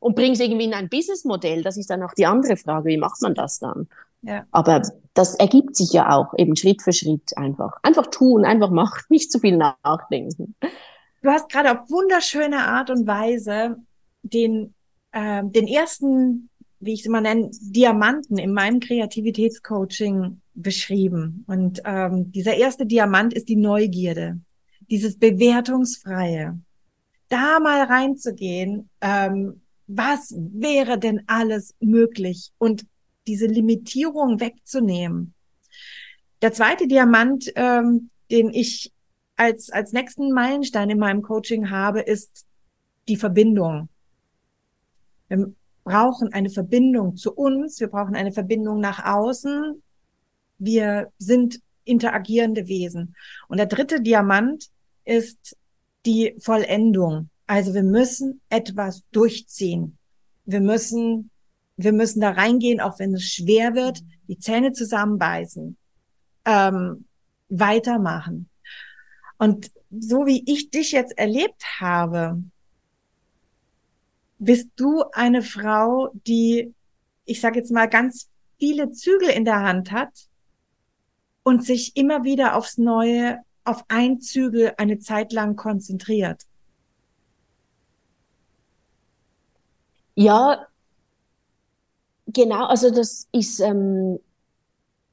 Und 0.00 0.16
bringst 0.16 0.42
irgendwie 0.42 0.66
in 0.66 0.74
ein 0.74 0.90
Businessmodell. 0.90 1.62
Das 1.62 1.78
ist 1.78 1.88
dann 1.88 2.02
auch 2.02 2.12
die 2.12 2.26
andere 2.26 2.58
Frage, 2.58 2.90
wie 2.90 2.98
macht 2.98 3.22
man 3.22 3.34
das 3.34 3.58
dann? 3.58 3.88
Ja. 4.20 4.44
Aber 4.50 4.82
das 5.14 5.34
ergibt 5.36 5.76
sich 5.76 5.94
ja 5.94 6.14
auch 6.14 6.34
eben 6.36 6.56
Schritt 6.56 6.82
für 6.82 6.92
Schritt 6.92 7.34
einfach. 7.38 7.78
Einfach 7.82 8.08
tun, 8.08 8.44
einfach 8.44 8.68
machen, 8.68 9.02
nicht 9.08 9.32
zu 9.32 9.38
viel 9.38 9.56
nachdenken. 9.56 10.56
Du 11.22 11.30
hast 11.30 11.50
gerade 11.50 11.72
auf 11.72 11.88
wunderschöne 11.88 12.58
Art 12.58 12.90
und 12.90 13.06
Weise 13.06 13.78
den, 14.22 14.74
äh, 15.12 15.42
den 15.42 15.66
ersten 15.66 16.50
wie 16.80 16.92
ich 16.92 17.00
es 17.00 17.06
immer 17.06 17.20
nenne, 17.20 17.50
Diamanten 17.60 18.38
in 18.38 18.52
meinem 18.52 18.80
Kreativitätscoaching 18.80 20.40
beschrieben. 20.54 21.44
Und 21.46 21.80
ähm, 21.84 22.30
dieser 22.32 22.54
erste 22.54 22.86
Diamant 22.86 23.34
ist 23.34 23.48
die 23.48 23.56
Neugierde, 23.56 24.40
dieses 24.90 25.18
Bewertungsfreie. 25.18 26.58
Da 27.28 27.58
mal 27.60 27.84
reinzugehen, 27.84 28.88
ähm, 29.00 29.62
was 29.86 30.34
wäre 30.36 30.98
denn 30.98 31.22
alles 31.26 31.74
möglich 31.80 32.52
und 32.58 32.86
diese 33.26 33.46
Limitierung 33.46 34.40
wegzunehmen. 34.40 35.34
Der 36.42 36.52
zweite 36.52 36.86
Diamant, 36.86 37.50
ähm, 37.56 38.10
den 38.30 38.50
ich 38.50 38.92
als, 39.36 39.70
als 39.70 39.92
nächsten 39.92 40.32
Meilenstein 40.32 40.90
in 40.90 40.98
meinem 40.98 41.22
Coaching 41.22 41.70
habe, 41.70 42.00
ist 42.00 42.46
die 43.08 43.16
Verbindung 43.16 43.88
brauchen 45.84 46.32
eine 46.32 46.50
Verbindung 46.50 47.16
zu 47.16 47.34
uns, 47.34 47.78
wir 47.78 47.88
brauchen 47.88 48.16
eine 48.16 48.32
Verbindung 48.32 48.80
nach 48.80 49.04
außen. 49.04 49.82
Wir 50.58 51.12
sind 51.18 51.60
interagierende 51.84 52.66
Wesen. 52.66 53.14
Und 53.48 53.58
der 53.58 53.66
dritte 53.66 54.00
Diamant 54.00 54.70
ist 55.04 55.56
die 56.06 56.34
Vollendung. 56.40 57.28
Also 57.46 57.74
wir 57.74 57.82
müssen 57.82 58.40
etwas 58.48 59.02
durchziehen. 59.12 59.98
Wir 60.46 60.60
müssen, 60.60 61.30
wir 61.76 61.92
müssen 61.92 62.20
da 62.20 62.30
reingehen, 62.30 62.80
auch 62.80 62.98
wenn 62.98 63.14
es 63.14 63.24
schwer 63.24 63.74
wird, 63.74 64.00
die 64.28 64.38
Zähne 64.38 64.72
zusammenbeißen, 64.72 65.76
ähm, 66.46 67.04
weitermachen. 67.50 68.48
Und 69.36 69.70
so 69.90 70.26
wie 70.26 70.42
ich 70.46 70.70
dich 70.70 70.92
jetzt 70.92 71.16
erlebt 71.18 71.62
habe, 71.80 72.42
bist 74.44 74.70
du 74.76 75.04
eine 75.12 75.42
Frau, 75.42 76.10
die, 76.26 76.74
ich 77.24 77.40
sage 77.40 77.58
jetzt 77.58 77.72
mal, 77.72 77.88
ganz 77.88 78.30
viele 78.58 78.92
Zügel 78.92 79.28
in 79.28 79.44
der 79.44 79.60
Hand 79.60 79.92
hat 79.92 80.10
und 81.42 81.64
sich 81.64 81.96
immer 81.96 82.24
wieder 82.24 82.56
aufs 82.56 82.78
Neue 82.78 83.40
auf 83.64 83.84
ein 83.88 84.20
Zügel 84.20 84.74
eine 84.76 84.98
Zeit 84.98 85.32
lang 85.32 85.56
konzentriert? 85.56 86.42
Ja, 90.14 90.66
genau. 92.26 92.66
Also 92.66 92.90
das 92.90 93.26
ist, 93.32 93.60
ähm, 93.60 94.20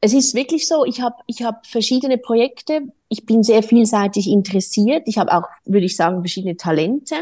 es 0.02 0.14
ist 0.14 0.36
wirklich 0.36 0.68
so. 0.68 0.86
Ich 0.86 1.02
habe, 1.02 1.16
ich 1.28 1.44
habe 1.44 1.60
verschiedene 1.64 2.18
Projekte. 2.18 2.82
Ich 3.08 3.26
bin 3.26 3.44
sehr 3.44 3.64
vielseitig 3.64 4.28
interessiert. 4.28 5.08
Ich 5.08 5.18
habe 5.18 5.32
auch, 5.34 5.48
würde 5.66 5.86
ich 5.86 5.96
sagen, 5.96 6.22
verschiedene 6.22 6.58
Talente. 6.58 7.16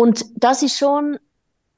Und 0.00 0.24
das 0.34 0.62
ist 0.62 0.78
schon 0.78 1.18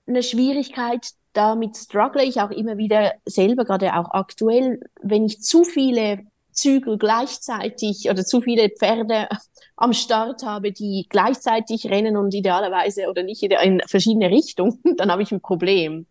eine 0.06 0.22
Schwierigkeit, 0.22 1.08
damit 1.32 1.76
struggle 1.76 2.22
ich 2.22 2.40
auch 2.40 2.52
immer 2.52 2.76
wieder 2.76 3.14
selber, 3.26 3.64
gerade 3.64 3.96
auch 3.96 4.12
aktuell, 4.12 4.78
wenn 5.02 5.24
ich 5.24 5.40
zu 5.40 5.64
viele 5.64 6.20
Zügel 6.52 6.98
gleichzeitig 6.98 8.08
oder 8.08 8.24
zu 8.24 8.40
viele 8.40 8.68
Pferde 8.68 9.26
am 9.76 9.92
Start 9.92 10.44
habe, 10.44 10.70
die 10.70 11.06
gleichzeitig 11.08 11.86
rennen 11.90 12.16
und 12.16 12.32
idealerweise 12.32 13.08
oder 13.08 13.24
nicht 13.24 13.42
in 13.42 13.82
verschiedene 13.88 14.30
Richtungen, 14.30 14.78
dann 14.96 15.10
habe 15.10 15.24
ich 15.24 15.32
ein 15.32 15.40
Problem. 15.40 16.06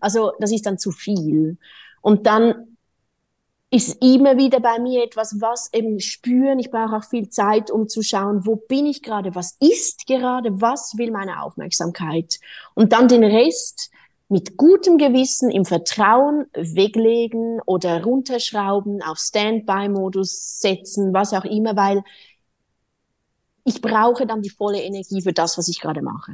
Also 0.00 0.32
das 0.40 0.50
ist 0.50 0.66
dann 0.66 0.78
zu 0.78 0.90
viel. 0.90 1.58
Und 2.00 2.26
dann 2.26 2.73
ist 3.74 4.00
immer 4.00 4.36
wieder 4.36 4.60
bei 4.60 4.78
mir 4.78 5.02
etwas, 5.02 5.40
was 5.40 5.68
eben 5.72 5.98
spüren. 5.98 6.60
Ich 6.60 6.70
brauche 6.70 6.96
auch 6.96 7.04
viel 7.04 7.28
Zeit, 7.28 7.72
um 7.72 7.88
zu 7.88 8.02
schauen, 8.02 8.46
wo 8.46 8.54
bin 8.54 8.86
ich 8.86 9.02
gerade, 9.02 9.34
was 9.34 9.56
ist 9.58 10.06
gerade, 10.06 10.60
was 10.60 10.96
will 10.96 11.10
meine 11.10 11.42
Aufmerksamkeit. 11.42 12.38
Und 12.74 12.92
dann 12.92 13.08
den 13.08 13.24
Rest 13.24 13.90
mit 14.28 14.56
gutem 14.56 14.96
Gewissen 14.96 15.50
im 15.50 15.64
Vertrauen 15.64 16.46
weglegen 16.52 17.60
oder 17.66 18.04
runterschrauben, 18.04 19.02
auf 19.02 19.18
Standby-Modus 19.18 20.60
setzen, 20.60 21.12
was 21.12 21.32
auch 21.32 21.44
immer, 21.44 21.74
weil 21.74 22.04
ich 23.64 23.82
brauche 23.82 24.24
dann 24.24 24.40
die 24.40 24.50
volle 24.50 24.82
Energie 24.82 25.20
für 25.20 25.32
das, 25.32 25.58
was 25.58 25.66
ich 25.66 25.80
gerade 25.80 26.00
mache. 26.00 26.32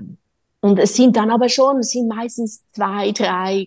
Und 0.60 0.78
es 0.78 0.94
sind 0.94 1.16
dann 1.16 1.30
aber 1.30 1.48
schon, 1.48 1.78
es 1.78 1.92
sind 1.92 2.06
meistens 2.06 2.70
zwei, 2.72 3.12
drei 3.12 3.66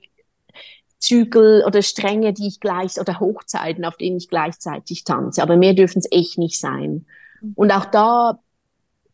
Zügel 1.04 1.66
oder 1.68 1.82
Stränge, 1.82 2.32
die 2.32 2.48
ich 2.48 2.62
gleich, 2.62 2.98
oder 2.98 3.20
Hochzeiten, 3.20 3.84
auf 3.84 3.98
denen 3.98 4.16
ich 4.18 4.30
gleichzeitig 4.30 5.04
tanze. 5.04 5.44
Aber 5.44 5.58
mehr 5.58 5.74
dürfen 5.74 6.00
es 6.00 6.10
echt 6.12 6.38
nicht 6.38 6.58
sein. 6.60 7.06
Mhm. 7.42 7.52
Und 7.56 7.72
auch 7.72 7.86
da 7.86 8.40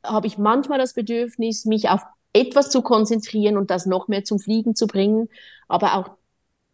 habe 0.04 0.28
ich 0.28 0.38
manchmal 0.38 0.78
das 0.78 0.94
Bedürfnis, 0.94 1.66
mich 1.66 1.90
auf 1.90 2.02
etwas 2.32 2.70
zu 2.70 2.84
konzentrieren 2.84 3.58
und 3.58 3.72
das 3.72 3.88
noch 3.88 4.08
mehr 4.08 4.24
zum 4.24 4.38
Fliegen 4.38 4.76
zu 4.76 4.86
bringen. 4.86 5.30
Aber 5.68 5.96
auch 5.96 6.12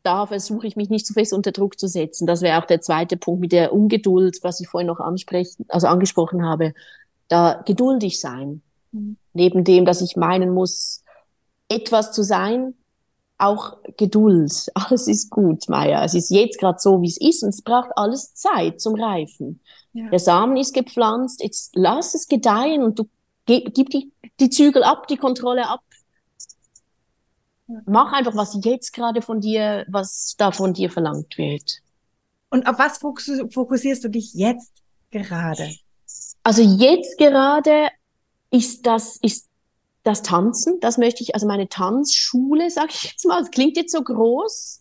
da 0.04 0.26
versuche 0.28 0.68
ich 0.68 0.76
mich 0.76 0.90
nicht 0.90 1.08
zu 1.08 1.14
fest 1.14 1.32
unter 1.32 1.54
Druck 1.54 1.80
zu 1.80 1.88
setzen. 1.88 2.28
Das 2.28 2.42
wäre 2.42 2.62
auch 2.62 2.68
der 2.68 2.82
zweite 2.82 3.16
Punkt 3.16 3.40
mit 3.40 3.54
der 3.54 3.72
Ungeduld, 3.72 4.40
was 4.44 4.60
ich 4.60 4.68
vorhin 4.68 4.88
noch 4.88 5.00
ansprechen, 5.00 5.66
also 5.70 5.88
angesprochen 5.88 6.46
habe. 6.46 6.74
Da 7.30 7.64
geduldig 7.66 8.20
sein. 8.20 8.62
Mhm. 8.92 9.16
Neben 9.32 9.64
dem, 9.64 9.86
dass 9.86 10.02
ich 10.02 10.18
meinen 10.18 10.54
muss, 10.54 11.04
etwas 11.70 12.12
zu 12.12 12.22
sein, 12.22 12.74
auch 13.38 13.78
Geduld. 13.98 14.72
Alles 14.74 15.08
ist 15.08 15.30
gut, 15.30 15.68
Maya. 15.70 16.04
Es 16.04 16.14
ist 16.14 16.30
jetzt 16.30 16.60
gerade 16.60 16.80
so, 16.80 17.02
wie 17.02 17.08
es 17.08 17.20
ist 17.20 17.44
und 17.44 17.50
es 17.50 17.62
braucht 17.62 17.92
alles 17.96 18.34
Zeit 18.34 18.80
zum 18.80 18.96
Reifen. 18.96 19.62
Ja. 19.94 20.10
Der 20.10 20.20
Samen 20.20 20.58
ist 20.58 20.74
gepflanzt, 20.74 21.42
jetzt 21.42 21.76
lass 21.76 22.16
es 22.16 22.28
gedeihen 22.28 22.84
und 22.84 23.00
du 23.00 23.08
gib 23.46 23.90
die, 23.90 24.12
die 24.40 24.50
Zügel 24.50 24.84
ab, 24.84 25.08
die 25.08 25.18
Kontrolle 25.18 25.68
ab. 25.68 25.82
Ja. 27.68 27.82
Mach 27.86 28.14
einfach, 28.14 28.36
was 28.36 28.58
jetzt 28.64 28.94
gerade 28.94 29.22
von 29.22 29.42
dir, 29.42 29.86
was 29.88 30.36
da 30.38 30.52
von 30.52 30.74
dir 30.74 30.90
verlangt 30.90 31.38
wird. 31.38 31.80
Und 32.50 32.68
auf 32.68 32.78
was 32.78 33.00
fokussierst 33.00 34.04
du 34.04 34.10
dich 34.10 34.34
jetzt 34.34 34.72
gerade? 35.12 35.76
Also 36.44 36.62
jetzt 36.62 37.18
gerade 37.18 37.90
ist 38.52 38.86
das, 38.86 39.18
ist 39.18 39.50
das 40.06 40.22
Tanzen, 40.22 40.80
das 40.80 41.00
möchte 41.00 41.24
ich, 41.24 41.34
also 41.34 41.48
meine 41.48 41.68
Tanzschule, 41.68 42.70
sage 42.70 42.90
ich 42.92 43.04
jetzt 43.04 43.26
mal, 43.26 43.40
das 43.40 43.50
klingt 43.50 43.76
jetzt 43.76 43.92
so 43.92 44.02
groß. 44.02 44.80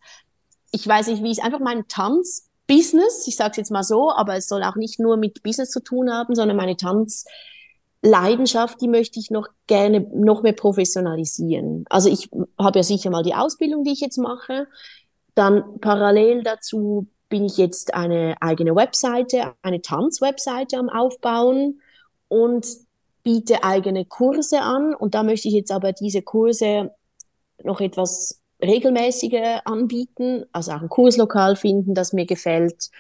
Ich 0.71 0.87
weiß 0.87 1.09
nicht, 1.09 1.23
wie 1.23 1.31
ich 1.31 1.43
einfach 1.43 1.61
mein 1.61 1.89
Tanzbusiness, 1.89 3.27
ich 3.27 3.37
sage 3.37 3.53
es 3.53 3.57
jetzt 3.57 3.71
mal 3.71 3.83
so, 3.83 4.13
aber 4.13 4.37
es 4.37 4.47
soll 4.47 4.63
auch 4.63 4.77
nicht 4.77 5.01
nur 5.01 5.17
mit 5.17 5.43
Business 5.43 5.71
zu 5.71 5.81
tun 5.81 6.13
haben, 6.13 6.35
sondern 6.35 6.59
meine 6.59 6.77
Tanzleidenschaft, 6.77 8.83
die 8.83 8.89
möchte 8.89 9.19
ich 9.19 9.31
noch 9.31 9.49
gerne 9.67 10.07
noch 10.13 10.43
mehr 10.43 10.53
professionalisieren. 10.53 11.87
Also 11.89 12.11
ich 12.11 12.29
habe 12.59 12.81
ja 12.81 12.83
sicher 12.83 13.09
mal 13.09 13.23
die 13.23 13.35
Ausbildung, 13.35 13.83
die 13.83 13.93
ich 13.93 14.01
jetzt 14.01 14.19
mache. 14.19 14.67
Dann 15.35 15.81
parallel 15.81 16.43
dazu 16.43 17.07
bin 17.31 17.47
ich 17.47 17.57
jetzt 17.57 17.95
eine 17.95 18.37
eigene 18.43 18.77
Webseite, 18.77 19.55
eine 19.63 19.81
Tanzwebseite 19.81 20.77
am 20.77 20.91
Aufbauen 20.91 21.81
und 22.29 22.84
biete 23.25 23.65
eigene 23.65 24.05
Kurse 24.05 24.61
an 24.61 24.95
und 24.95 25.15
da 25.15 25.23
möchte 25.23 25.49
ich 25.49 25.55
jetzt 25.55 25.73
aber 25.73 25.93
diese 25.93 26.23
Kurse 26.23 26.93
noch 27.63 27.81
etwas 27.81 28.41
regelmäßiger 28.63 29.67
anbieten, 29.67 30.45
also 30.53 30.73
auch 30.73 30.83
ein 30.83 30.89
Kurslokal 30.89 31.57
finden, 31.57 31.95
das 31.95 32.13
mir 32.13 32.27
gefällt, 32.27 32.91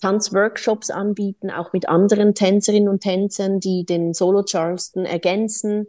Tanzworkshops 0.00 0.90
anbieten, 0.90 1.50
auch 1.50 1.72
mit 1.72 1.88
anderen 1.88 2.34
Tänzerinnen 2.34 2.88
und 2.88 3.00
Tänzern, 3.00 3.60
die 3.60 3.84
den 3.84 4.14
Solo 4.14 4.44
Charleston 4.44 5.04
ergänzen, 5.04 5.86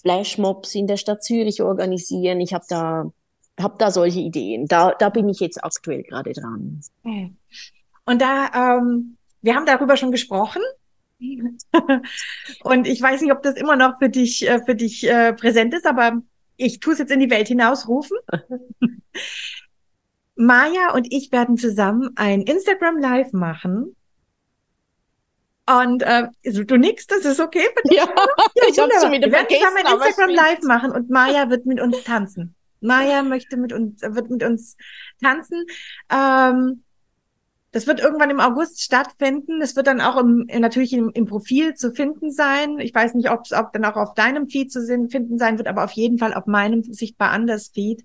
Flashmobs 0.00 0.74
in 0.74 0.86
der 0.86 0.96
Stadt 0.96 1.22
Zürich 1.22 1.62
organisieren. 1.62 2.40
Ich 2.40 2.54
habe 2.54 2.64
da 2.68 3.12
hab 3.60 3.78
da 3.78 3.90
solche 3.90 4.20
Ideen. 4.20 4.66
Da, 4.66 4.92
da 4.92 5.10
bin 5.10 5.28
ich 5.28 5.40
jetzt 5.40 5.62
aktuell 5.62 6.02
gerade 6.02 6.32
dran. 6.32 6.80
Und 8.06 8.22
da, 8.22 8.78
ähm, 8.78 9.16
wir 9.42 9.54
haben 9.54 9.66
darüber 9.66 9.96
schon 9.96 10.10
gesprochen, 10.10 10.62
und 12.62 12.86
ich 12.86 13.00
weiß 13.00 13.20
nicht, 13.20 13.32
ob 13.32 13.42
das 13.42 13.56
immer 13.56 13.76
noch 13.76 13.98
für 13.98 14.08
dich, 14.08 14.48
äh, 14.48 14.64
für 14.64 14.74
dich 14.74 15.08
äh, 15.08 15.32
präsent 15.32 15.74
ist, 15.74 15.86
aber 15.86 16.22
ich 16.56 16.80
tue 16.80 16.92
es 16.92 16.98
jetzt 16.98 17.12
in 17.12 17.20
die 17.20 17.30
Welt 17.30 17.48
hinausrufen. 17.48 18.16
Maja 20.36 20.92
und 20.94 21.12
ich 21.12 21.32
werden 21.32 21.56
zusammen 21.58 22.10
ein 22.16 22.42
Instagram 22.42 22.98
Live 22.98 23.32
machen. 23.32 23.96
Und 25.66 26.02
äh, 26.02 26.28
du 26.42 26.76
nix, 26.76 27.06
das 27.06 27.24
ist 27.24 27.40
okay 27.40 27.68
für 27.76 27.88
dich? 27.88 27.98
Ja, 27.98 28.04
ja 28.06 28.64
ich 28.68 28.78
habe 28.78 28.90
schon 29.00 29.12
wieder 29.12 29.26
Wir 29.26 29.32
werden 29.32 29.48
zusammen 29.48 29.76
ein 29.76 29.94
Instagram 29.94 30.30
Live 30.30 30.62
machen 30.62 30.90
und 30.92 31.10
Maja 31.10 31.50
wird 31.50 31.66
mit 31.66 31.80
uns 31.80 32.02
tanzen. 32.02 32.54
Maja 32.80 33.22
möchte 33.22 33.56
mit 33.56 33.72
uns, 33.72 34.00
wird 34.00 34.30
mit 34.30 34.42
uns 34.42 34.76
tanzen. 35.22 35.64
Ähm, 36.10 36.82
das 37.72 37.86
wird 37.86 38.00
irgendwann 38.00 38.30
im 38.30 38.40
August 38.40 38.82
stattfinden. 38.82 39.62
Es 39.62 39.76
wird 39.76 39.86
dann 39.86 40.00
auch 40.00 40.16
im, 40.16 40.46
natürlich 40.58 40.92
im, 40.92 41.10
im 41.10 41.26
Profil 41.26 41.74
zu 41.74 41.92
finden 41.92 42.32
sein. 42.32 42.80
Ich 42.80 42.94
weiß 42.94 43.14
nicht, 43.14 43.30
ob 43.30 43.42
es 43.44 43.52
auch 43.52 43.70
dann 43.72 43.84
auch 43.84 43.96
auf 43.96 44.14
deinem 44.14 44.48
Feed 44.48 44.72
zu 44.72 44.84
finden 45.08 45.38
sein 45.38 45.56
wird, 45.56 45.68
aber 45.68 45.84
auf 45.84 45.92
jeden 45.92 46.18
Fall 46.18 46.34
auf 46.34 46.46
meinem 46.46 46.82
sichtbar 46.82 47.30
anders 47.30 47.68
Feed. 47.72 48.02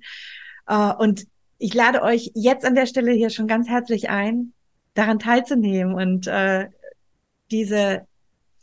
Uh, 0.70 0.94
und 0.98 1.28
ich 1.58 1.74
lade 1.74 2.02
euch 2.02 2.32
jetzt 2.34 2.66
an 2.66 2.76
der 2.76 2.86
Stelle 2.86 3.12
hier 3.12 3.30
schon 3.30 3.48
ganz 3.48 3.68
herzlich 3.68 4.10
ein, 4.10 4.54
daran 4.94 5.20
teilzunehmen 5.20 5.94
und 5.94 6.28
uh, 6.28 6.66
diese 7.52 8.08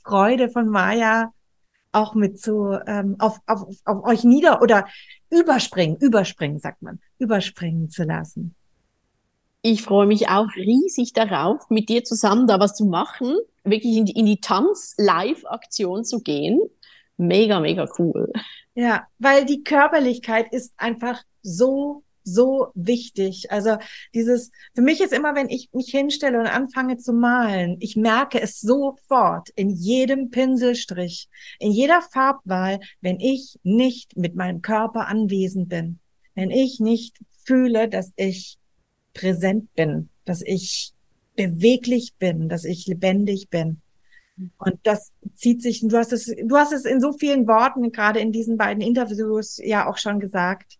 Freude 0.04 0.50
von 0.50 0.68
Maya 0.68 1.32
auch 1.92 2.14
mit 2.14 2.40
zu 2.40 2.78
ähm, 2.86 3.16
auf, 3.18 3.38
auf, 3.46 3.68
auf 3.84 4.04
euch 4.04 4.24
nieder 4.24 4.62
oder 4.62 4.86
überspringen, 5.30 5.96
überspringen, 5.98 6.58
sagt 6.58 6.82
man, 6.82 7.00
überspringen 7.18 7.90
zu 7.90 8.04
lassen. 8.04 8.54
Ich 9.64 9.82
freue 9.82 10.08
mich 10.08 10.28
auch 10.28 10.48
riesig 10.56 11.12
darauf, 11.12 11.70
mit 11.70 11.88
dir 11.88 12.02
zusammen 12.02 12.48
da 12.48 12.58
was 12.58 12.74
zu 12.74 12.84
machen, 12.84 13.36
wirklich 13.62 13.96
in 13.96 14.04
die, 14.06 14.12
in 14.12 14.26
die 14.26 14.40
Tanz-Live-Aktion 14.40 16.04
zu 16.04 16.20
gehen. 16.20 16.60
Mega, 17.16 17.60
mega 17.60 17.88
cool. 17.98 18.32
Ja, 18.74 19.06
weil 19.18 19.44
die 19.44 19.62
Körperlichkeit 19.62 20.52
ist 20.52 20.72
einfach 20.78 21.22
so, 21.42 22.02
so 22.24 22.68
wichtig. 22.74 23.52
Also 23.52 23.76
dieses, 24.14 24.50
für 24.74 24.82
mich 24.82 25.00
ist 25.00 25.12
immer, 25.12 25.36
wenn 25.36 25.48
ich 25.48 25.68
mich 25.72 25.90
hinstelle 25.90 26.40
und 26.40 26.46
anfange 26.46 26.96
zu 26.96 27.12
malen, 27.12 27.76
ich 27.78 27.94
merke 27.94 28.40
es 28.40 28.60
sofort 28.60 29.50
in 29.50 29.70
jedem 29.70 30.30
Pinselstrich, 30.30 31.28
in 31.60 31.70
jeder 31.70 32.02
Farbwahl, 32.02 32.80
wenn 33.00 33.20
ich 33.20 33.60
nicht 33.62 34.16
mit 34.16 34.34
meinem 34.34 34.60
Körper 34.60 35.06
anwesend 35.06 35.68
bin, 35.68 36.00
wenn 36.34 36.50
ich 36.50 36.80
nicht 36.80 37.18
fühle, 37.44 37.88
dass 37.88 38.12
ich 38.16 38.58
präsent 39.14 39.74
bin, 39.74 40.08
dass 40.24 40.42
ich 40.42 40.92
beweglich 41.36 42.14
bin, 42.18 42.48
dass 42.48 42.64
ich 42.64 42.86
lebendig 42.86 43.48
bin. 43.48 43.80
Und 44.58 44.78
das 44.82 45.12
zieht 45.34 45.62
sich, 45.62 45.80
du 45.80 45.96
hast 45.96 46.12
es, 46.12 46.26
du 46.26 46.56
hast 46.56 46.72
es 46.72 46.84
in 46.84 47.00
so 47.00 47.12
vielen 47.12 47.46
Worten, 47.46 47.92
gerade 47.92 48.20
in 48.20 48.32
diesen 48.32 48.56
beiden 48.56 48.82
Interviews 48.82 49.58
ja 49.58 49.88
auch 49.88 49.98
schon 49.98 50.20
gesagt. 50.20 50.78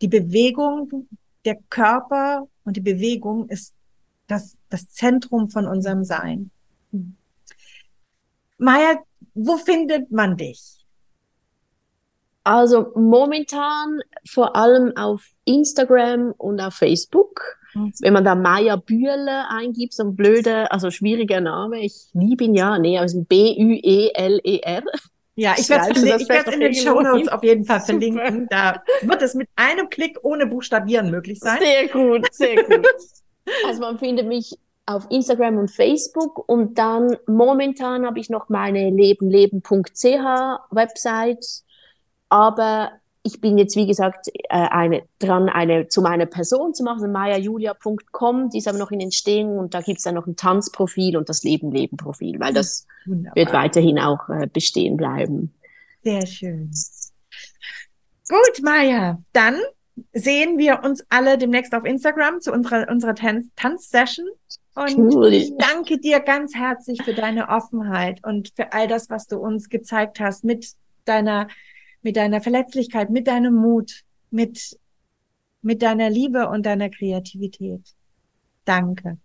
Die 0.00 0.08
Bewegung, 0.08 1.08
der 1.44 1.56
Körper 1.70 2.48
und 2.64 2.76
die 2.76 2.82
Bewegung 2.82 3.48
ist 3.48 3.74
das, 4.26 4.56
das 4.68 4.88
Zentrum 4.90 5.50
von 5.50 5.66
unserem 5.66 6.04
Sein. 6.04 6.50
Maja, 8.58 9.02
wo 9.34 9.56
findet 9.56 10.10
man 10.10 10.36
dich? 10.36 10.81
Also 12.44 12.92
momentan 12.94 14.00
vor 14.28 14.56
allem 14.56 14.96
auf 14.96 15.24
Instagram 15.44 16.32
und 16.36 16.60
auf 16.60 16.74
Facebook. 16.74 17.40
Mhm. 17.74 17.92
Wenn 18.00 18.12
man 18.12 18.24
da 18.24 18.34
Maya 18.34 18.76
Bühler 18.76 19.48
eingibt, 19.50 19.94
so 19.94 20.04
ein 20.04 20.16
blöder, 20.16 20.72
also 20.72 20.90
schwieriger 20.90 21.40
Name, 21.40 21.80
ich 21.80 21.94
liebe 22.12 22.44
ihn 22.44 22.54
ja, 22.54 22.78
nee, 22.78 22.98
also 22.98 23.22
B-Ü-E-L-E-R. 23.22 24.82
Ja, 25.34 25.54
ich 25.56 25.68
werde 25.70 25.92
es 25.92 26.54
in 26.54 26.60
den 26.60 26.74
Show 26.74 27.00
Notes 27.00 27.28
auf 27.28 27.42
jeden 27.42 27.64
Fall 27.64 27.80
verlinken. 27.80 28.48
Da 28.50 28.82
wird 29.00 29.22
es 29.22 29.34
mit 29.34 29.48
einem 29.56 29.88
Klick 29.88 30.18
ohne 30.22 30.46
Buchstabieren 30.46 31.10
möglich 31.10 31.38
sein. 31.40 31.58
Sehr 31.60 31.88
gut, 31.88 32.32
sehr 32.34 32.62
gut. 32.62 32.86
also 33.66 33.80
man 33.80 33.98
findet 33.98 34.26
mich 34.26 34.58
auf 34.84 35.06
Instagram 35.10 35.58
und 35.58 35.70
Facebook 35.70 36.46
und 36.48 36.76
dann 36.76 37.16
momentan 37.26 38.04
habe 38.04 38.18
ich 38.18 38.28
noch 38.28 38.48
meine 38.48 38.90
lebenleben.ch 38.90 40.04
Website 40.70 41.46
aber 42.32 42.92
ich 43.22 43.40
bin 43.40 43.58
jetzt, 43.58 43.76
wie 43.76 43.86
gesagt, 43.86 44.28
äh, 44.28 44.40
eine, 44.48 45.02
dran, 45.18 45.50
eine 45.50 45.88
zu 45.88 46.00
meiner 46.00 46.24
Person 46.24 46.72
zu 46.72 46.82
machen, 46.82 47.12
mayajulia.com, 47.12 48.48
die 48.48 48.58
ist 48.58 48.66
aber 48.66 48.78
noch 48.78 48.90
in 48.90 49.00
Entstehung 49.00 49.58
und 49.58 49.74
da 49.74 49.82
gibt 49.82 49.98
es 49.98 50.04
dann 50.04 50.14
noch 50.14 50.26
ein 50.26 50.34
Tanzprofil 50.34 51.18
und 51.18 51.28
das 51.28 51.44
Leben-Leben-Profil, 51.44 52.40
weil 52.40 52.54
das 52.54 52.86
Wunderbar. 53.04 53.36
wird 53.36 53.52
weiterhin 53.52 53.98
auch 53.98 54.28
äh, 54.30 54.46
bestehen 54.46 54.96
bleiben. 54.96 55.52
Sehr 56.02 56.26
schön. 56.26 56.70
Gut, 58.28 58.62
Maya, 58.62 59.22
dann 59.34 59.60
sehen 60.14 60.56
wir 60.56 60.80
uns 60.82 61.04
alle 61.10 61.36
demnächst 61.36 61.74
auf 61.74 61.84
Instagram 61.84 62.40
zu 62.40 62.50
unserer, 62.50 62.88
unserer 62.90 63.14
Tanz 63.14 63.48
Tanzsession. 63.56 64.26
Und 64.74 64.96
cool. 64.96 65.34
ich 65.34 65.52
danke 65.58 65.98
dir 65.98 66.20
ganz 66.20 66.54
herzlich 66.54 67.02
für 67.02 67.12
deine 67.12 67.50
Offenheit 67.50 68.24
und 68.24 68.48
für 68.56 68.72
all 68.72 68.88
das, 68.88 69.10
was 69.10 69.26
du 69.26 69.36
uns 69.36 69.68
gezeigt 69.68 70.18
hast 70.18 70.44
mit 70.44 70.72
deiner, 71.04 71.48
mit 72.02 72.16
deiner 72.16 72.40
Verletzlichkeit, 72.40 73.10
mit 73.10 73.26
deinem 73.26 73.54
Mut, 73.54 74.02
mit, 74.30 74.78
mit 75.62 75.82
deiner 75.82 76.10
Liebe 76.10 76.48
und 76.48 76.66
deiner 76.66 76.90
Kreativität. 76.90 77.82
Danke. 78.64 79.18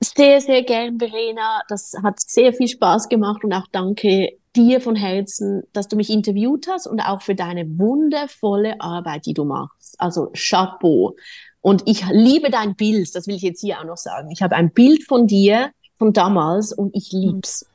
Sehr, 0.00 0.40
sehr 0.40 0.62
gern, 0.62 0.98
Verena. 0.98 1.62
Das 1.68 1.92
hat 2.02 2.20
sehr 2.20 2.52
viel 2.52 2.68
Spaß 2.68 3.08
gemacht 3.08 3.42
und 3.42 3.52
auch 3.52 3.66
danke 3.72 4.38
dir 4.54 4.80
von 4.80 4.94
Herzen, 4.94 5.62
dass 5.72 5.88
du 5.88 5.96
mich 5.96 6.10
interviewt 6.10 6.66
hast 6.68 6.86
und 6.86 7.00
auch 7.00 7.22
für 7.22 7.34
deine 7.34 7.66
wundervolle 7.78 8.80
Arbeit, 8.80 9.26
die 9.26 9.34
du 9.34 9.44
machst. 9.44 9.96
Also 9.98 10.30
Chapeau. 10.34 11.16
Und 11.60 11.82
ich 11.86 12.04
liebe 12.10 12.50
dein 12.50 12.76
Bild, 12.76 13.14
das 13.14 13.26
will 13.26 13.34
ich 13.34 13.42
jetzt 13.42 13.60
hier 13.60 13.80
auch 13.80 13.84
noch 13.84 13.96
sagen. 13.96 14.30
Ich 14.30 14.42
habe 14.42 14.54
ein 14.54 14.72
Bild 14.72 15.04
von 15.04 15.26
dir 15.26 15.70
von 15.96 16.12
damals 16.12 16.72
und 16.72 16.94
ich 16.94 17.10
lieb's. 17.12 17.66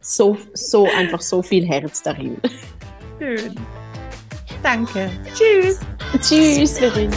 So, 0.00 0.36
so 0.52 0.86
einfach 0.86 1.20
so 1.20 1.42
viel 1.42 1.66
Herz 1.66 2.02
darin. 2.02 2.36
Schön. 3.18 3.54
Danke. 4.64 5.10
Tschüss. 5.34 5.78
Tschüss, 6.22 6.78
Verena. 6.78 7.14